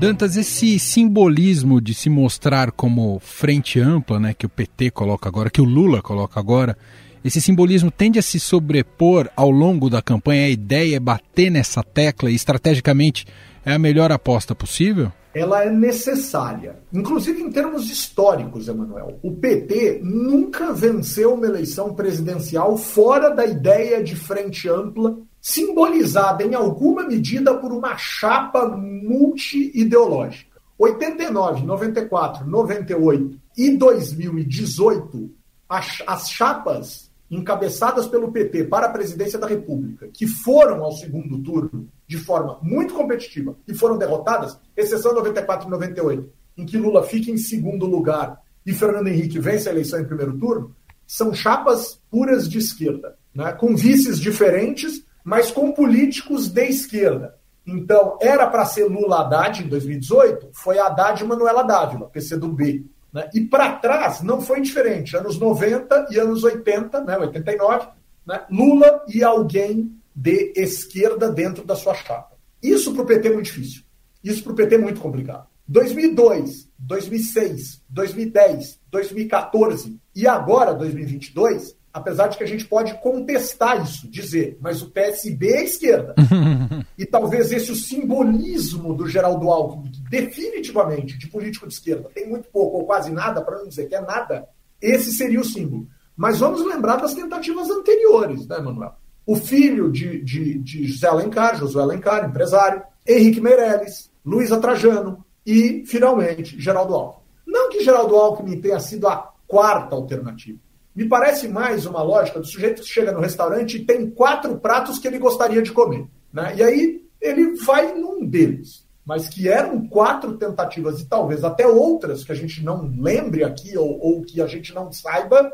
Dantas, 0.00 0.36
esse 0.36 0.76
simbolismo 0.80 1.80
de 1.80 1.94
se 1.94 2.10
mostrar 2.10 2.72
como 2.72 3.20
frente 3.20 3.78
ampla, 3.78 4.18
né, 4.18 4.34
que 4.34 4.46
o 4.46 4.48
PT 4.48 4.90
coloca 4.90 5.28
agora, 5.28 5.50
que 5.50 5.60
o 5.60 5.64
Lula 5.64 6.02
coloca 6.02 6.40
agora, 6.40 6.76
esse 7.24 7.40
simbolismo 7.40 7.92
tende 7.92 8.18
a 8.18 8.22
se 8.22 8.40
sobrepor 8.40 9.30
ao 9.36 9.52
longo 9.52 9.88
da 9.88 10.02
campanha. 10.02 10.46
A 10.46 10.50
ideia 10.50 10.96
é 10.96 11.00
bater 11.00 11.48
nessa 11.48 11.80
tecla 11.80 12.28
e, 12.28 12.34
estrategicamente, 12.34 13.24
é 13.64 13.72
a 13.72 13.78
melhor 13.78 14.10
aposta 14.10 14.52
possível? 14.52 15.12
Ela 15.34 15.64
é 15.64 15.70
necessária, 15.70 16.78
inclusive 16.92 17.42
em 17.42 17.50
termos 17.50 17.90
históricos, 17.90 18.68
Emanuel. 18.68 19.18
O 19.22 19.32
PT 19.32 20.00
nunca 20.02 20.72
venceu 20.72 21.34
uma 21.34 21.46
eleição 21.46 21.92
presidencial 21.94 22.76
fora 22.76 23.30
da 23.30 23.44
ideia 23.44 24.02
de 24.02 24.14
frente 24.14 24.68
ampla, 24.68 25.18
simbolizada 25.40 26.44
em 26.44 26.54
alguma 26.54 27.04
medida 27.04 27.54
por 27.54 27.72
uma 27.72 27.96
chapa 27.96 28.68
multi-ideológica. 28.68 30.54
89, 30.78 31.64
94, 31.64 32.46
98 32.46 33.38
e 33.56 33.76
2018, 33.76 35.30
as, 35.68 36.02
as 36.06 36.30
chapas 36.30 37.10
encabeçadas 37.30 38.06
pelo 38.06 38.30
PT 38.30 38.64
para 38.64 38.86
a 38.86 38.90
presidência 38.90 39.38
da 39.38 39.46
República, 39.46 40.08
que 40.12 40.26
foram 40.26 40.84
ao 40.84 40.92
segundo 40.92 41.42
turno 41.42 41.88
de 42.06 42.18
forma 42.18 42.58
muito 42.62 42.94
competitiva 42.94 43.56
e 43.66 43.74
foram 43.74 43.96
derrotadas, 43.96 44.58
exceção 44.76 45.14
94 45.14 45.66
e 45.66 45.70
98, 45.70 46.32
em 46.56 46.66
que 46.66 46.76
Lula 46.76 47.02
fica 47.02 47.30
em 47.30 47.36
segundo 47.36 47.86
lugar 47.86 48.40
e 48.64 48.72
Fernando 48.72 49.08
Henrique 49.08 49.38
vence 49.38 49.68
a 49.68 49.72
eleição 49.72 50.00
em 50.00 50.06
primeiro 50.06 50.38
turno, 50.38 50.74
são 51.06 51.34
chapas 51.34 52.00
puras 52.10 52.48
de 52.48 52.58
esquerda, 52.58 53.16
né? 53.34 53.52
com 53.52 53.76
vices 53.76 54.18
diferentes, 54.18 55.04
mas 55.22 55.50
com 55.50 55.72
políticos 55.72 56.48
de 56.48 56.64
esquerda. 56.66 57.36
Então, 57.66 58.18
era 58.20 58.46
para 58.46 58.64
ser 58.66 58.84
Lula 58.84 59.20
Haddad 59.20 59.62
em 59.62 59.68
2018, 59.68 60.50
foi 60.52 60.78
Haddad 60.78 61.22
e 61.22 61.26
Manuela 61.26 61.62
Dávila, 61.62 62.08
PCdoB. 62.10 62.86
Né? 63.12 63.30
E 63.32 63.40
para 63.42 63.76
trás 63.76 64.22
não 64.22 64.40
foi 64.40 64.60
diferente. 64.60 65.16
Anos 65.16 65.38
90 65.38 66.08
e 66.10 66.18
anos 66.18 66.44
80, 66.44 67.04
né, 67.04 67.16
89, 67.16 67.88
né, 68.26 68.44
Lula 68.50 69.02
e 69.08 69.22
alguém 69.22 69.96
de 70.14 70.52
esquerda 70.56 71.30
dentro 71.30 71.64
da 71.64 71.74
sua 71.74 71.94
chapa. 71.94 72.36
Isso 72.62 72.92
para 72.92 73.02
o 73.02 73.06
PT 73.06 73.28
é 73.28 73.32
muito 73.32 73.46
difícil. 73.46 73.82
Isso 74.22 74.42
para 74.42 74.52
o 74.52 74.56
PT 74.56 74.74
é 74.76 74.78
muito 74.78 75.00
complicado. 75.00 75.46
2002, 75.66 76.68
2006, 76.78 77.82
2010, 77.88 78.80
2014 78.90 79.98
e 80.14 80.26
agora 80.26 80.74
2022, 80.74 81.76
apesar 81.92 82.28
de 82.28 82.36
que 82.36 82.44
a 82.44 82.46
gente 82.46 82.66
pode 82.66 82.94
contestar 83.00 83.82
isso, 83.82 84.08
dizer, 84.10 84.58
mas 84.60 84.82
o 84.82 84.90
PSB 84.90 85.48
é 85.48 85.64
esquerda. 85.64 86.14
e 86.98 87.06
talvez 87.06 87.50
esse 87.50 87.72
o 87.72 87.76
simbolismo 87.76 88.94
do 88.94 89.08
Geraldo 89.08 89.50
Alckmin, 89.50 89.90
que 89.90 90.02
definitivamente 90.02 91.18
de 91.18 91.28
político 91.28 91.66
de 91.66 91.74
esquerda 91.74 92.10
tem 92.14 92.28
muito 92.28 92.48
pouco 92.48 92.78
ou 92.78 92.86
quase 92.86 93.10
nada, 93.10 93.42
para 93.42 93.58
não 93.58 93.68
dizer 93.68 93.88
que 93.88 93.94
é 93.94 94.00
nada, 94.00 94.46
esse 94.80 95.12
seria 95.12 95.40
o 95.40 95.44
símbolo. 95.44 95.88
Mas 96.16 96.38
vamos 96.38 96.64
lembrar 96.64 96.96
das 96.96 97.14
tentativas 97.14 97.70
anteriores, 97.70 98.46
né, 98.46 98.58
Manuel? 98.58 98.94
O 99.26 99.36
filho 99.36 99.90
de, 99.90 100.22
de, 100.22 100.58
de 100.58 100.86
José 100.86 101.06
Alencar, 101.06 101.56
Josué 101.56 101.82
Alencar, 101.82 102.28
empresário, 102.28 102.82
Henrique 103.06 103.40
Meirelles, 103.40 104.10
Luísa 104.24 104.60
Trajano 104.60 105.24
e, 105.46 105.84
finalmente, 105.86 106.60
Geraldo 106.60 106.94
Alckmin. 106.94 107.24
Não 107.46 107.70
que 107.70 107.82
Geraldo 107.82 108.16
Alckmin 108.16 108.60
tenha 108.60 108.80
sido 108.80 109.06
a 109.06 109.32
quarta 109.46 109.94
alternativa. 109.94 110.58
Me 110.94 111.08
parece 111.08 111.48
mais 111.48 111.86
uma 111.86 112.02
lógica 112.02 112.38
do 112.38 112.46
sujeito 112.46 112.82
que 112.82 112.88
chega 112.88 113.12
no 113.12 113.20
restaurante 113.20 113.76
e 113.76 113.84
tem 113.84 114.08
quatro 114.10 114.56
pratos 114.58 114.98
que 114.98 115.08
ele 115.08 115.18
gostaria 115.18 115.60
de 115.60 115.72
comer. 115.72 116.06
Né? 116.32 116.54
E 116.56 116.62
aí 116.62 117.04
ele 117.20 117.54
vai 117.56 117.94
num 117.94 118.24
deles. 118.24 118.84
Mas 119.04 119.28
que 119.28 119.48
eram 119.48 119.86
quatro 119.86 120.36
tentativas 120.38 121.00
e 121.00 121.06
talvez 121.06 121.44
até 121.44 121.66
outras 121.66 122.24
que 122.24 122.32
a 122.32 122.34
gente 122.34 122.64
não 122.64 122.90
lembre 122.98 123.44
aqui 123.44 123.76
ou, 123.76 123.98
ou 124.00 124.22
que 124.22 124.40
a 124.40 124.46
gente 124.46 124.72
não 124.72 124.90
saiba, 124.92 125.52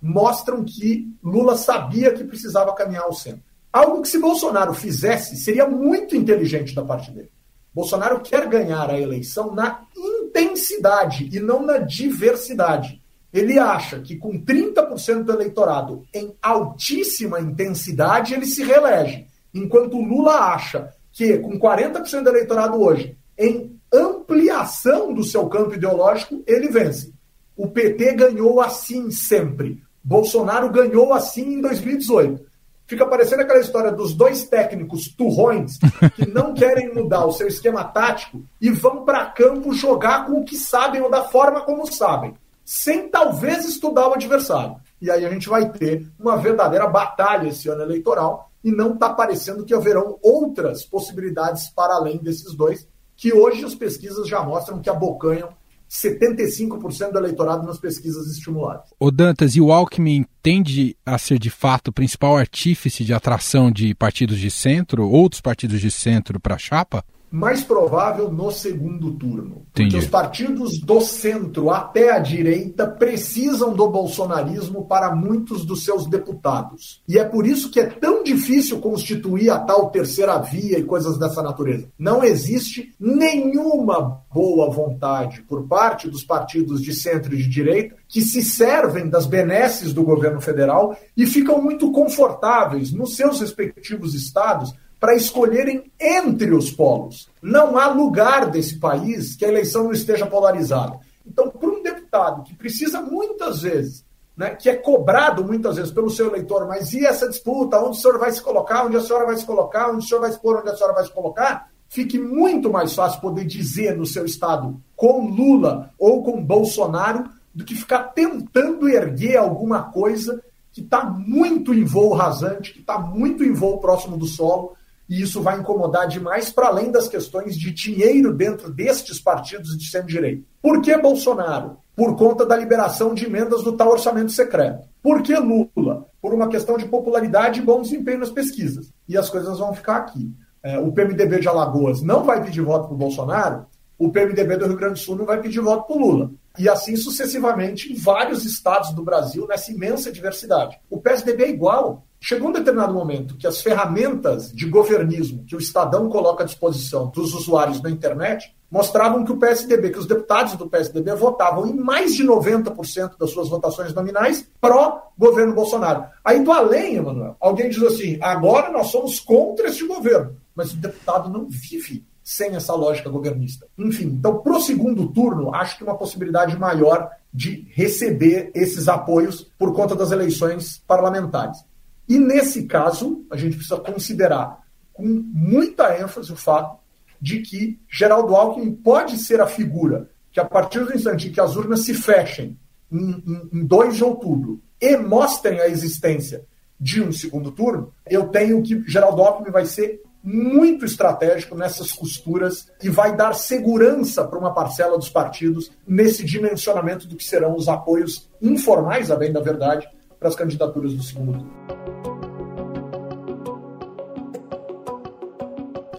mostram 0.00 0.64
que 0.64 1.12
Lula 1.22 1.56
sabia 1.56 2.12
que 2.12 2.24
precisava 2.24 2.74
caminhar 2.74 3.04
ao 3.04 3.12
centro. 3.12 3.42
Algo 3.72 4.02
que 4.02 4.08
se 4.08 4.18
Bolsonaro 4.18 4.72
fizesse 4.72 5.36
seria 5.36 5.68
muito 5.68 6.16
inteligente 6.16 6.74
da 6.74 6.82
parte 6.82 7.10
dele. 7.10 7.30
Bolsonaro 7.74 8.20
quer 8.20 8.48
ganhar 8.48 8.90
a 8.90 8.98
eleição 8.98 9.54
na 9.54 9.82
intensidade 9.96 11.28
e 11.32 11.38
não 11.38 11.62
na 11.64 11.78
diversidade. 11.78 13.00
Ele 13.32 13.58
acha 13.58 14.00
que 14.00 14.16
com 14.16 14.42
30% 14.42 15.22
do 15.22 15.32
eleitorado 15.32 16.02
em 16.14 16.34
altíssima 16.40 17.40
intensidade 17.40 18.32
ele 18.32 18.46
se 18.46 18.64
reelege, 18.64 19.26
enquanto 19.54 20.00
Lula 20.00 20.34
acha 20.52 20.92
que 21.12 21.38
com 21.38 21.58
40% 21.58 22.22
do 22.22 22.30
eleitorado 22.30 22.80
hoje 22.80 23.16
em 23.36 23.78
ampliação 23.92 25.12
do 25.12 25.22
seu 25.22 25.46
campo 25.46 25.74
ideológico 25.74 26.42
ele 26.46 26.68
vence. 26.68 27.12
O 27.56 27.68
PT 27.68 28.14
ganhou 28.14 28.60
assim 28.60 29.10
sempre. 29.10 29.82
Bolsonaro 30.08 30.70
ganhou 30.70 31.12
assim 31.12 31.56
em 31.56 31.60
2018. 31.60 32.42
Fica 32.86 33.04
parecendo 33.04 33.42
aquela 33.42 33.60
história 33.60 33.92
dos 33.92 34.14
dois 34.14 34.44
técnicos 34.44 35.06
turrões 35.08 35.76
que 36.16 36.26
não 36.26 36.54
querem 36.54 36.94
mudar 36.94 37.26
o 37.26 37.32
seu 37.32 37.46
esquema 37.46 37.84
tático 37.84 38.42
e 38.58 38.70
vão 38.70 39.04
para 39.04 39.26
campo 39.26 39.74
jogar 39.74 40.24
com 40.24 40.40
o 40.40 40.44
que 40.46 40.56
sabem 40.56 41.02
ou 41.02 41.10
da 41.10 41.24
forma 41.24 41.60
como 41.60 41.86
sabem, 41.92 42.32
sem 42.64 43.10
talvez 43.10 43.66
estudar 43.66 44.08
o 44.08 44.14
adversário. 44.14 44.76
E 44.98 45.10
aí 45.10 45.26
a 45.26 45.28
gente 45.28 45.46
vai 45.46 45.70
ter 45.70 46.06
uma 46.18 46.38
verdadeira 46.38 46.86
batalha 46.86 47.48
esse 47.48 47.68
ano 47.68 47.82
eleitoral 47.82 48.50
e 48.64 48.72
não 48.72 48.94
está 48.94 49.12
parecendo 49.12 49.62
que 49.62 49.74
haverão 49.74 50.18
outras 50.22 50.86
possibilidades 50.86 51.68
para 51.68 51.96
além 51.96 52.16
desses 52.16 52.54
dois, 52.54 52.88
que 53.14 53.34
hoje 53.34 53.62
as 53.62 53.74
pesquisas 53.74 54.26
já 54.26 54.42
mostram 54.42 54.80
que 54.80 54.88
abocanham 54.88 55.50
75% 55.88 57.12
do 57.12 57.18
eleitorado 57.18 57.66
nas 57.66 57.78
pesquisas 57.78 58.30
estimuladas. 58.30 58.90
O 59.00 59.10
Dantas, 59.10 59.56
e 59.56 59.60
o 59.60 59.72
Alckmin 59.72 60.26
tende 60.42 60.96
a 61.04 61.16
ser 61.16 61.38
de 61.38 61.50
fato 61.50 61.88
o 61.88 61.92
principal 61.92 62.36
artífice 62.36 63.04
de 63.04 63.14
atração 63.14 63.70
de 63.70 63.94
partidos 63.94 64.38
de 64.38 64.50
centro, 64.50 65.08
outros 65.08 65.40
partidos 65.40 65.80
de 65.80 65.90
centro 65.90 66.38
para 66.38 66.56
a 66.56 66.58
chapa? 66.58 67.04
Mais 67.30 67.62
provável 67.62 68.30
no 68.30 68.50
segundo 68.50 69.12
turno. 69.12 69.66
Porque 69.72 69.96
os 69.96 70.06
partidos 70.06 70.80
do 70.80 71.00
centro 71.00 71.70
até 71.70 72.12
a 72.12 72.18
direita 72.18 72.86
precisam 72.86 73.74
do 73.74 73.88
bolsonarismo 73.88 74.86
para 74.86 75.14
muitos 75.14 75.64
dos 75.64 75.84
seus 75.84 76.06
deputados. 76.06 77.02
E 77.06 77.18
é 77.18 77.24
por 77.24 77.46
isso 77.46 77.70
que 77.70 77.80
é 77.80 77.86
tão 77.86 78.22
difícil 78.22 78.80
constituir 78.80 79.50
a 79.50 79.58
tal 79.58 79.90
terceira 79.90 80.38
via 80.38 80.78
e 80.78 80.84
coisas 80.84 81.18
dessa 81.18 81.42
natureza. 81.42 81.88
Não 81.98 82.24
existe 82.24 82.94
nenhuma 82.98 84.22
boa 84.32 84.70
vontade 84.70 85.42
por 85.42 85.66
parte 85.66 86.08
dos 86.08 86.24
partidos 86.24 86.82
de 86.82 86.92
centro 86.92 87.34
e 87.34 87.38
de 87.38 87.48
direita 87.48 87.96
que 88.08 88.22
se 88.22 88.42
servem 88.42 89.08
das 89.08 89.26
benesses 89.26 89.92
do 89.92 90.02
governo 90.02 90.40
federal 90.40 90.96
e 91.16 91.26
ficam 91.26 91.60
muito 91.62 91.92
confortáveis 91.92 92.92
nos 92.92 93.16
seus 93.16 93.40
respectivos 93.40 94.14
estados 94.14 94.74
para 94.98 95.14
escolherem 95.14 95.90
entre 96.00 96.52
os 96.52 96.70
polos. 96.70 97.28
Não 97.40 97.78
há 97.78 97.88
lugar 97.88 98.50
desse 98.50 98.78
país 98.78 99.36
que 99.36 99.44
a 99.44 99.48
eleição 99.48 99.84
não 99.84 99.92
esteja 99.92 100.26
polarizada. 100.26 100.98
Então, 101.26 101.50
para 101.50 101.68
um 101.68 101.82
deputado 101.82 102.42
que 102.42 102.54
precisa 102.54 103.00
muitas 103.00 103.62
vezes, 103.62 104.04
né, 104.36 104.54
que 104.54 104.70
é 104.70 104.76
cobrado 104.76 105.44
muitas 105.44 105.76
vezes 105.76 105.92
pelo 105.92 106.10
seu 106.10 106.28
eleitor, 106.28 106.66
mas 106.66 106.92
e 106.92 107.04
essa 107.04 107.28
disputa? 107.28 107.78
Onde 107.78 107.98
o 107.98 108.00
senhor 108.00 108.18
vai 108.18 108.30
se 108.32 108.40
colocar? 108.40 108.86
Onde 108.86 108.96
a 108.96 109.00
senhora 109.00 109.26
vai 109.26 109.36
se 109.36 109.44
colocar? 109.44 109.90
Onde 109.90 110.04
o 110.04 110.08
senhor 110.08 110.20
vai 110.20 110.32
se 110.32 110.38
pôr? 110.38 110.58
Onde 110.58 110.70
a 110.70 110.76
senhora 110.76 110.94
vai 110.94 111.04
se 111.04 111.12
colocar? 111.12 111.68
Fique 111.88 112.18
muito 112.18 112.70
mais 112.70 112.94
fácil 112.94 113.20
poder 113.20 113.44
dizer 113.44 113.96
no 113.96 114.06
seu 114.06 114.24
estado 114.24 114.80
com 114.94 115.28
Lula 115.28 115.90
ou 115.98 116.22
com 116.22 116.44
Bolsonaro 116.44 117.24
do 117.54 117.64
que 117.64 117.74
ficar 117.74 118.04
tentando 118.14 118.88
erguer 118.88 119.36
alguma 119.36 119.82
coisa 119.90 120.42
que 120.70 120.82
está 120.82 121.04
muito 121.04 121.74
em 121.74 121.84
voo 121.84 122.12
rasante, 122.12 122.72
que 122.72 122.80
está 122.80 122.98
muito 122.98 123.42
em 123.42 123.52
voo 123.52 123.78
próximo 123.78 124.16
do 124.16 124.26
solo 124.26 124.76
e 125.08 125.22
isso 125.22 125.40
vai 125.40 125.58
incomodar 125.58 126.06
demais 126.06 126.50
para 126.50 126.68
além 126.68 126.90
das 126.90 127.08
questões 127.08 127.56
de 127.56 127.70
dinheiro 127.70 128.32
dentro 128.32 128.70
destes 128.70 129.20
partidos 129.20 129.76
de 129.76 129.90
centro-direita. 129.90 130.42
Por 130.60 130.82
que 130.82 130.96
Bolsonaro? 130.98 131.78
Por 131.96 132.16
conta 132.16 132.44
da 132.44 132.56
liberação 132.56 133.14
de 133.14 133.24
emendas 133.24 133.62
do 133.62 133.72
tal 133.72 133.90
orçamento 133.90 134.32
secreto. 134.32 134.86
Por 135.02 135.22
que 135.22 135.34
Lula? 135.34 136.06
Por 136.20 136.34
uma 136.34 136.48
questão 136.48 136.76
de 136.76 136.86
popularidade 136.86 137.60
e 137.60 137.64
bom 137.64 137.80
desempenho 137.80 138.18
nas 138.18 138.30
pesquisas. 138.30 138.92
E 139.08 139.16
as 139.16 139.30
coisas 139.30 139.58
vão 139.58 139.74
ficar 139.74 139.96
aqui. 139.96 140.32
É, 140.62 140.78
o 140.78 140.92
PMDB 140.92 141.40
de 141.40 141.48
Alagoas 141.48 142.02
não 142.02 142.24
vai 142.24 142.42
pedir 142.42 142.60
voto 142.60 142.86
para 142.86 142.94
o 142.94 142.98
Bolsonaro, 142.98 143.66
o 143.98 144.10
PMDB 144.10 144.56
do 144.56 144.66
Rio 144.66 144.76
Grande 144.76 144.94
do 144.94 144.98
Sul 145.00 145.16
não 145.16 145.26
vai 145.26 145.40
pedir 145.40 145.60
voto 145.60 145.86
para 145.86 145.96
o 145.96 145.98
Lula. 145.98 146.30
E 146.56 146.68
assim 146.68 146.96
sucessivamente 146.96 147.92
em 147.92 147.96
vários 147.96 148.44
estados 148.44 148.92
do 148.92 149.02
Brasil, 149.02 149.46
nessa 149.48 149.72
imensa 149.72 150.12
diversidade. 150.12 150.78
O 150.88 151.00
PSDB 151.00 151.44
é 151.44 151.50
igual. 151.50 152.06
Chegou 152.20 152.48
um 152.48 152.52
determinado 152.52 152.92
momento 152.92 153.36
que 153.36 153.46
as 153.46 153.60
ferramentas 153.60 154.52
de 154.52 154.66
governismo 154.66 155.44
que 155.44 155.54
o 155.54 155.58
Estadão 155.58 156.08
coloca 156.08 156.42
à 156.42 156.46
disposição 156.46 157.08
dos 157.08 157.32
usuários 157.32 157.80
na 157.80 157.90
internet 157.90 158.54
mostravam 158.70 159.24
que 159.24 159.32
o 159.32 159.38
PSDB, 159.38 159.90
que 159.90 159.98
os 159.98 160.06
deputados 160.06 160.54
do 160.56 160.68
PSDB 160.68 161.14
votavam 161.14 161.66
em 161.66 161.74
mais 161.74 162.14
de 162.14 162.24
90% 162.24 163.16
das 163.18 163.30
suas 163.30 163.48
votações 163.48 163.94
nominais 163.94 164.48
pró-governo 164.60 165.54
Bolsonaro. 165.54 166.04
Aí 166.24 166.42
do 166.42 166.52
além, 166.52 166.96
Emanuel, 166.96 167.36
alguém 167.40 167.70
diz 167.70 167.82
assim: 167.82 168.18
agora 168.20 168.70
nós 168.70 168.88
somos 168.88 169.20
contra 169.20 169.68
este 169.68 169.86
governo. 169.86 170.36
Mas 170.54 170.72
o 170.72 170.76
deputado 170.76 171.30
não 171.30 171.46
vive 171.48 172.04
sem 172.22 172.56
essa 172.56 172.74
lógica 172.74 173.08
governista. 173.08 173.66
Enfim, 173.78 174.06
então, 174.06 174.38
para 174.40 174.52
o 174.52 174.60
segundo 174.60 175.06
turno, 175.08 175.54
acho 175.54 175.78
que 175.78 175.84
uma 175.84 175.96
possibilidade 175.96 176.58
maior 176.58 177.10
de 177.32 177.66
receber 177.70 178.50
esses 178.54 178.88
apoios 178.88 179.50
por 179.58 179.72
conta 179.72 179.94
das 179.94 180.10
eleições 180.10 180.82
parlamentares. 180.86 181.64
E 182.08 182.18
nesse 182.18 182.64
caso, 182.64 183.24
a 183.30 183.36
gente 183.36 183.56
precisa 183.56 183.78
considerar 183.78 184.60
com 184.92 185.04
muita 185.06 186.00
ênfase 186.00 186.32
o 186.32 186.36
fato 186.36 186.78
de 187.20 187.40
que 187.40 187.78
Geraldo 187.88 188.34
Alckmin 188.34 188.72
pode 188.74 189.18
ser 189.18 189.40
a 189.40 189.46
figura 189.46 190.08
que, 190.32 190.40
a 190.40 190.44
partir 190.44 190.84
do 190.84 190.94
instante 190.94 191.28
em 191.28 191.32
que 191.32 191.40
as 191.40 191.56
urnas 191.56 191.80
se 191.80 191.94
fechem 191.94 192.58
em, 192.90 193.22
em, 193.26 193.60
em 193.60 193.66
2 193.66 193.96
de 193.96 194.04
outubro 194.04 194.60
e 194.80 194.96
mostrem 194.96 195.60
a 195.60 195.68
existência 195.68 196.44
de 196.80 197.02
um 197.02 197.12
segundo 197.12 197.50
turno, 197.50 197.92
eu 198.06 198.28
tenho 198.28 198.62
que 198.62 198.82
Geraldo 198.86 199.20
Alckmin 199.20 199.50
vai 199.50 199.66
ser 199.66 200.00
muito 200.22 200.84
estratégico 200.84 201.56
nessas 201.56 201.92
costuras 201.92 202.66
e 202.82 202.88
vai 202.88 203.16
dar 203.16 203.34
segurança 203.34 204.24
para 204.24 204.38
uma 204.38 204.52
parcela 204.52 204.96
dos 204.96 205.08
partidos 205.08 205.70
nesse 205.86 206.24
dimensionamento 206.24 207.06
do 207.06 207.16
que 207.16 207.24
serão 207.24 207.54
os 207.56 207.68
apoios 207.68 208.28
informais, 208.42 209.10
a 209.10 209.16
bem 209.16 209.32
da 209.32 209.40
verdade, 209.40 209.88
para 210.18 210.28
as 210.28 210.34
candidaturas 210.34 210.94
do 210.94 211.02
segundo 211.02 211.32
turno. 211.32 211.68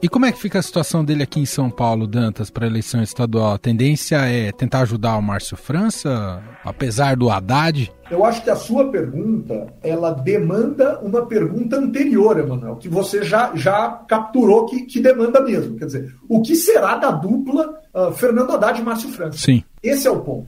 E 0.01 0.07
como 0.07 0.25
é 0.25 0.31
que 0.31 0.39
fica 0.39 0.57
a 0.57 0.61
situação 0.61 1.03
dele 1.03 1.23
aqui 1.23 1.41
em 1.41 1.45
São 1.45 1.69
Paulo, 1.69 2.07
Dantas, 2.07 2.49
para 2.49 2.65
a 2.65 2.69
eleição 2.69 3.03
estadual? 3.03 3.51
A 3.51 3.57
tendência 3.57 4.15
é 4.15 4.49
tentar 4.49 4.79
ajudar 4.81 5.17
o 5.17 5.21
Márcio 5.21 5.57
França, 5.57 6.41
apesar 6.63 7.17
do 7.17 7.29
Haddad? 7.29 7.91
Eu 8.09 8.23
acho 8.23 8.41
que 8.41 8.49
a 8.49 8.55
sua 8.55 8.89
pergunta, 8.89 9.67
ela 9.83 10.11
demanda 10.11 10.97
uma 11.01 11.25
pergunta 11.25 11.75
anterior, 11.75 12.39
Emanuel, 12.39 12.77
que 12.77 12.87
você 12.87 13.23
já, 13.23 13.51
já 13.55 13.89
capturou 14.07 14.67
que, 14.67 14.85
que 14.85 15.01
demanda 15.01 15.41
mesmo. 15.41 15.77
Quer 15.77 15.85
dizer, 15.87 16.15
o 16.29 16.41
que 16.41 16.55
será 16.55 16.95
da 16.95 17.11
dupla 17.11 17.81
uh, 17.93 18.13
Fernando 18.13 18.53
Haddad 18.53 18.79
e 18.79 18.83
Márcio 18.83 19.09
França? 19.09 19.37
Sim. 19.37 19.65
Esse 19.83 20.07
é 20.07 20.11
o 20.11 20.21
ponto. 20.21 20.47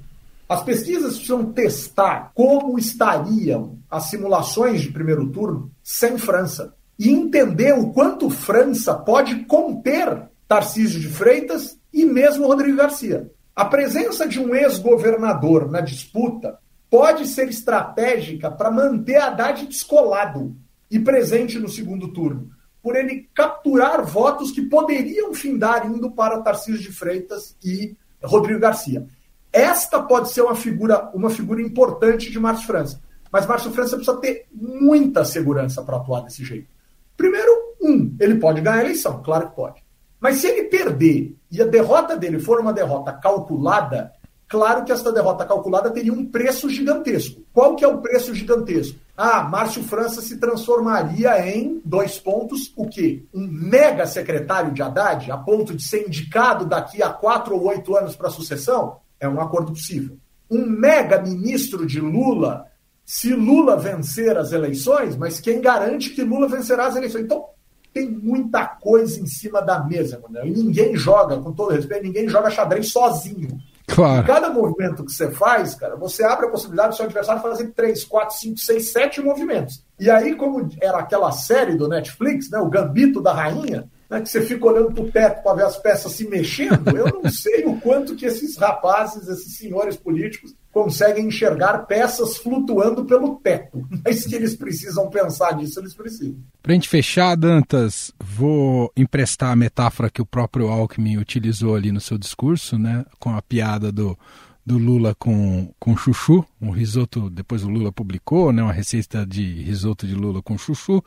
As 0.52 0.62
pesquisas 0.64 1.14
precisam 1.14 1.54
testar 1.54 2.34
como 2.36 2.78
estariam 2.78 3.80
as 3.90 4.10
simulações 4.10 4.82
de 4.82 4.92
primeiro 4.92 5.30
turno 5.30 5.72
sem 5.82 6.18
França 6.18 6.76
e 7.00 7.10
entender 7.10 7.72
o 7.72 7.94
quanto 7.94 8.30
França 8.30 8.94
pode 8.94 9.46
conter 9.46 10.24
Tarcísio 10.50 11.00
de 11.00 11.08
Freitas 11.08 11.80
e 11.94 12.04
mesmo 12.04 12.48
Rodrigo 12.48 12.76
Garcia. 12.76 13.32
A 13.56 13.64
presença 13.64 14.28
de 14.28 14.42
um 14.42 14.54
ex-governador 14.54 15.72
na 15.72 15.80
disputa 15.80 16.60
pode 16.90 17.30
ser 17.30 17.48
estratégica 17.48 18.52
para 18.52 18.70
manter 18.70 19.22
Haddad 19.22 19.66
descolado 19.66 20.54
e 20.92 21.00
presente 21.00 21.58
no 21.60 21.70
segundo 21.70 22.10
turno. 22.10 22.50
por 22.84 22.98
ele 22.98 23.30
capturar 23.34 24.04
votos 24.04 24.52
que 24.52 24.64
poderiam 24.64 25.34
findar 25.34 25.86
indo 25.86 26.12
para 26.12 26.42
Tarcísio 26.42 26.82
de 26.82 26.92
Freitas 26.92 27.56
e 27.64 27.96
Rodrigo 28.22 28.60
Garcia. 28.60 29.08
Esta 29.52 30.02
pode 30.02 30.32
ser 30.32 30.42
uma 30.42 30.56
figura, 30.56 31.10
uma 31.14 31.30
figura 31.30 31.62
importante 31.62 32.32
de 32.32 32.40
Márcio 32.40 32.68
França. 32.68 33.02
Mas 33.32 33.46
Márcio 33.46 33.72
França 33.72 33.96
precisa 33.96 34.18
ter 34.18 34.46
muita 34.52 35.24
segurança 35.26 35.82
para 35.82 35.98
atuar 35.98 36.22
desse 36.22 36.44
jeito. 36.44 36.68
Primeiro, 37.16 37.52
um, 37.82 38.16
ele 38.20 38.36
pode 38.36 38.62
ganhar 38.62 38.80
a 38.80 38.84
eleição, 38.84 39.22
claro 39.24 39.50
que 39.50 39.56
pode. 39.56 39.84
Mas 40.20 40.38
se 40.38 40.48
ele 40.48 40.64
perder 40.66 41.36
e 41.52 41.62
a 41.62 41.66
derrota 41.66 42.16
dele 42.16 42.40
for 42.40 42.60
uma 42.60 42.72
derrota 42.72 43.12
calculada, 43.12 44.12
claro 44.48 44.84
que 44.86 44.92
esta 44.92 45.12
derrota 45.12 45.46
calculada 45.46 45.90
teria 45.90 46.14
um 46.14 46.26
preço 46.26 46.70
gigantesco. 46.70 47.42
Qual 47.52 47.76
que 47.76 47.84
é 47.84 47.88
o 47.88 47.98
preço 48.00 48.34
gigantesco? 48.36 49.00
Ah, 49.18 49.44
Márcio 49.44 49.84
França 49.84 50.22
se 50.22 50.38
transformaria 50.38 51.48
em 51.48 51.82
dois 51.84 52.20
pontos, 52.20 52.72
o 52.76 52.88
quê? 52.88 53.24
Um 53.34 53.48
mega 53.48 54.06
secretário 54.06 54.72
de 54.72 54.82
Haddad, 54.82 55.32
a 55.32 55.38
ponto 55.38 55.76
de 55.76 55.84
ser 55.84 56.08
indicado 56.08 56.66
daqui 56.66 57.02
a 57.02 57.10
quatro 57.10 57.56
ou 57.56 57.68
oito 57.68 57.96
anos 57.96 58.16
para 58.16 58.28
a 58.28 58.32
sucessão? 58.32 58.98
É 59.22 59.30
um 59.30 59.40
acordo 59.40 59.72
possível. 59.72 60.18
Um 60.50 60.66
mega 60.66 61.22
ministro 61.22 61.86
de 61.86 62.02
Lula, 62.02 62.66
se 63.06 63.34
Lula 63.34 63.78
vencer 63.78 64.36
as 64.36 64.52
eleições, 64.52 65.16
mas 65.16 65.40
quem 65.40 65.62
garante 65.62 66.10
que 66.10 66.24
Lula 66.24 66.50
vencerá 66.50 66.88
as 66.88 66.96
eleições? 66.96 67.24
Então, 67.24 67.46
tem 67.94 68.10
muita 68.10 68.66
coisa 68.66 69.20
em 69.20 69.28
cima 69.28 69.62
da 69.62 69.84
mesa, 69.84 70.20
Manuel. 70.20 70.48
E 70.48 70.52
ninguém 70.52 70.96
joga, 70.96 71.38
com 71.38 71.54
todo 71.54 71.74
respeito, 71.74 72.04
ninguém 72.04 72.28
joga 72.28 72.50
xadrez 72.50 72.92
sozinho. 72.92 73.60
Claro. 73.88 74.26
Cada 74.26 74.50
movimento 74.50 75.04
que 75.04 75.12
você 75.12 75.30
faz, 75.32 75.76
cara, 75.76 75.96
você 75.96 76.24
abre 76.24 76.48
a 76.48 76.50
possibilidade 76.50 76.90
do 76.90 76.96
seu 76.96 77.06
adversário 77.06 77.42
fazer 77.42 77.68
3, 77.72 78.04
4, 78.06 78.38
5, 78.38 78.58
6, 78.58 78.92
7 78.92 79.22
movimentos. 79.22 79.84
E 80.00 80.10
aí, 80.10 80.36
como 80.36 80.70
era 80.82 81.00
aquela 81.00 81.32
série 81.32 81.76
do 81.76 81.88
Netflix, 81.88 82.50
né, 82.50 82.60
o 82.60 82.70
Gambito 82.70 83.22
da 83.22 83.34
Rainha, 83.34 83.90
né, 84.12 84.20
que 84.20 84.30
você 84.30 84.42
fica 84.42 84.66
olhando 84.66 84.92
para 84.92 85.04
o 85.04 85.10
teto 85.10 85.42
para 85.42 85.56
ver 85.56 85.64
as 85.64 85.78
peças 85.78 86.12
se 86.12 86.28
mexendo, 86.28 86.90
eu 86.90 87.22
não 87.24 87.28
sei 87.32 87.64
o 87.66 87.80
quanto 87.80 88.14
que 88.14 88.26
esses 88.26 88.58
rapazes, 88.58 89.26
esses 89.30 89.56
senhores 89.56 89.96
políticos, 89.96 90.54
conseguem 90.70 91.28
enxergar 91.28 91.80
peças 91.80 92.38
flutuando 92.38 93.06
pelo 93.06 93.38
teto. 93.38 93.88
Mas 94.04 94.26
que 94.26 94.36
eles 94.36 94.56
precisam 94.56 95.10
pensar 95.10 95.56
nisso, 95.56 95.80
eles 95.80 95.94
precisam. 95.94 96.36
Para 96.62 96.74
a 96.74 96.76
gente 96.76 96.90
fechar, 96.90 97.36
Dantas, 97.36 98.12
vou 98.20 98.92
emprestar 98.96 99.52
a 99.52 99.56
metáfora 99.56 100.10
que 100.10 100.22
o 100.22 100.26
próprio 100.26 100.68
Alckmin 100.68 101.18
utilizou 101.18 101.76
ali 101.76 101.92
no 101.92 102.02
seu 102.02 102.18
discurso, 102.18 102.78
né, 102.78 103.06
com 103.18 103.30
a 103.30 103.42
piada 103.42 103.92
do 103.92 104.18
do 104.66 104.78
Lula 104.78 105.16
com, 105.16 105.74
com 105.80 105.98
chuchu, 105.98 106.46
um 106.62 106.70
risoto, 106.70 107.30
depois 107.30 107.64
o 107.64 107.70
Lula 107.70 107.92
publicou, 107.92 108.52
né, 108.52 108.62
uma 108.62 108.74
receita 108.74 109.26
de 109.26 109.64
risoto 109.64 110.08
de 110.08 110.14
Lula 110.14 110.42
com 110.42 110.58
chuchu. 110.58 111.04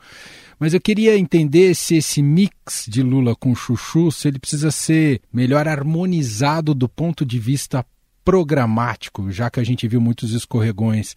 Mas 0.59 0.73
eu 0.73 0.81
queria 0.81 1.17
entender 1.17 1.73
se 1.75 1.95
esse 1.95 2.21
mix 2.21 2.85
de 2.87 3.01
Lula 3.01 3.35
com 3.35 3.55
chuchu, 3.55 4.11
se 4.11 4.27
ele 4.27 4.39
precisa 4.39 4.71
ser 4.71 5.21
melhor 5.31 5.67
harmonizado 5.67 6.73
do 6.73 6.89
ponto 6.89 7.25
de 7.25 7.39
vista 7.39 7.85
programático, 8.23 9.31
já 9.31 9.49
que 9.49 9.59
a 9.59 9.63
gente 9.63 9.87
viu 9.87 10.01
muitos 10.01 10.31
escorregões 10.31 11.15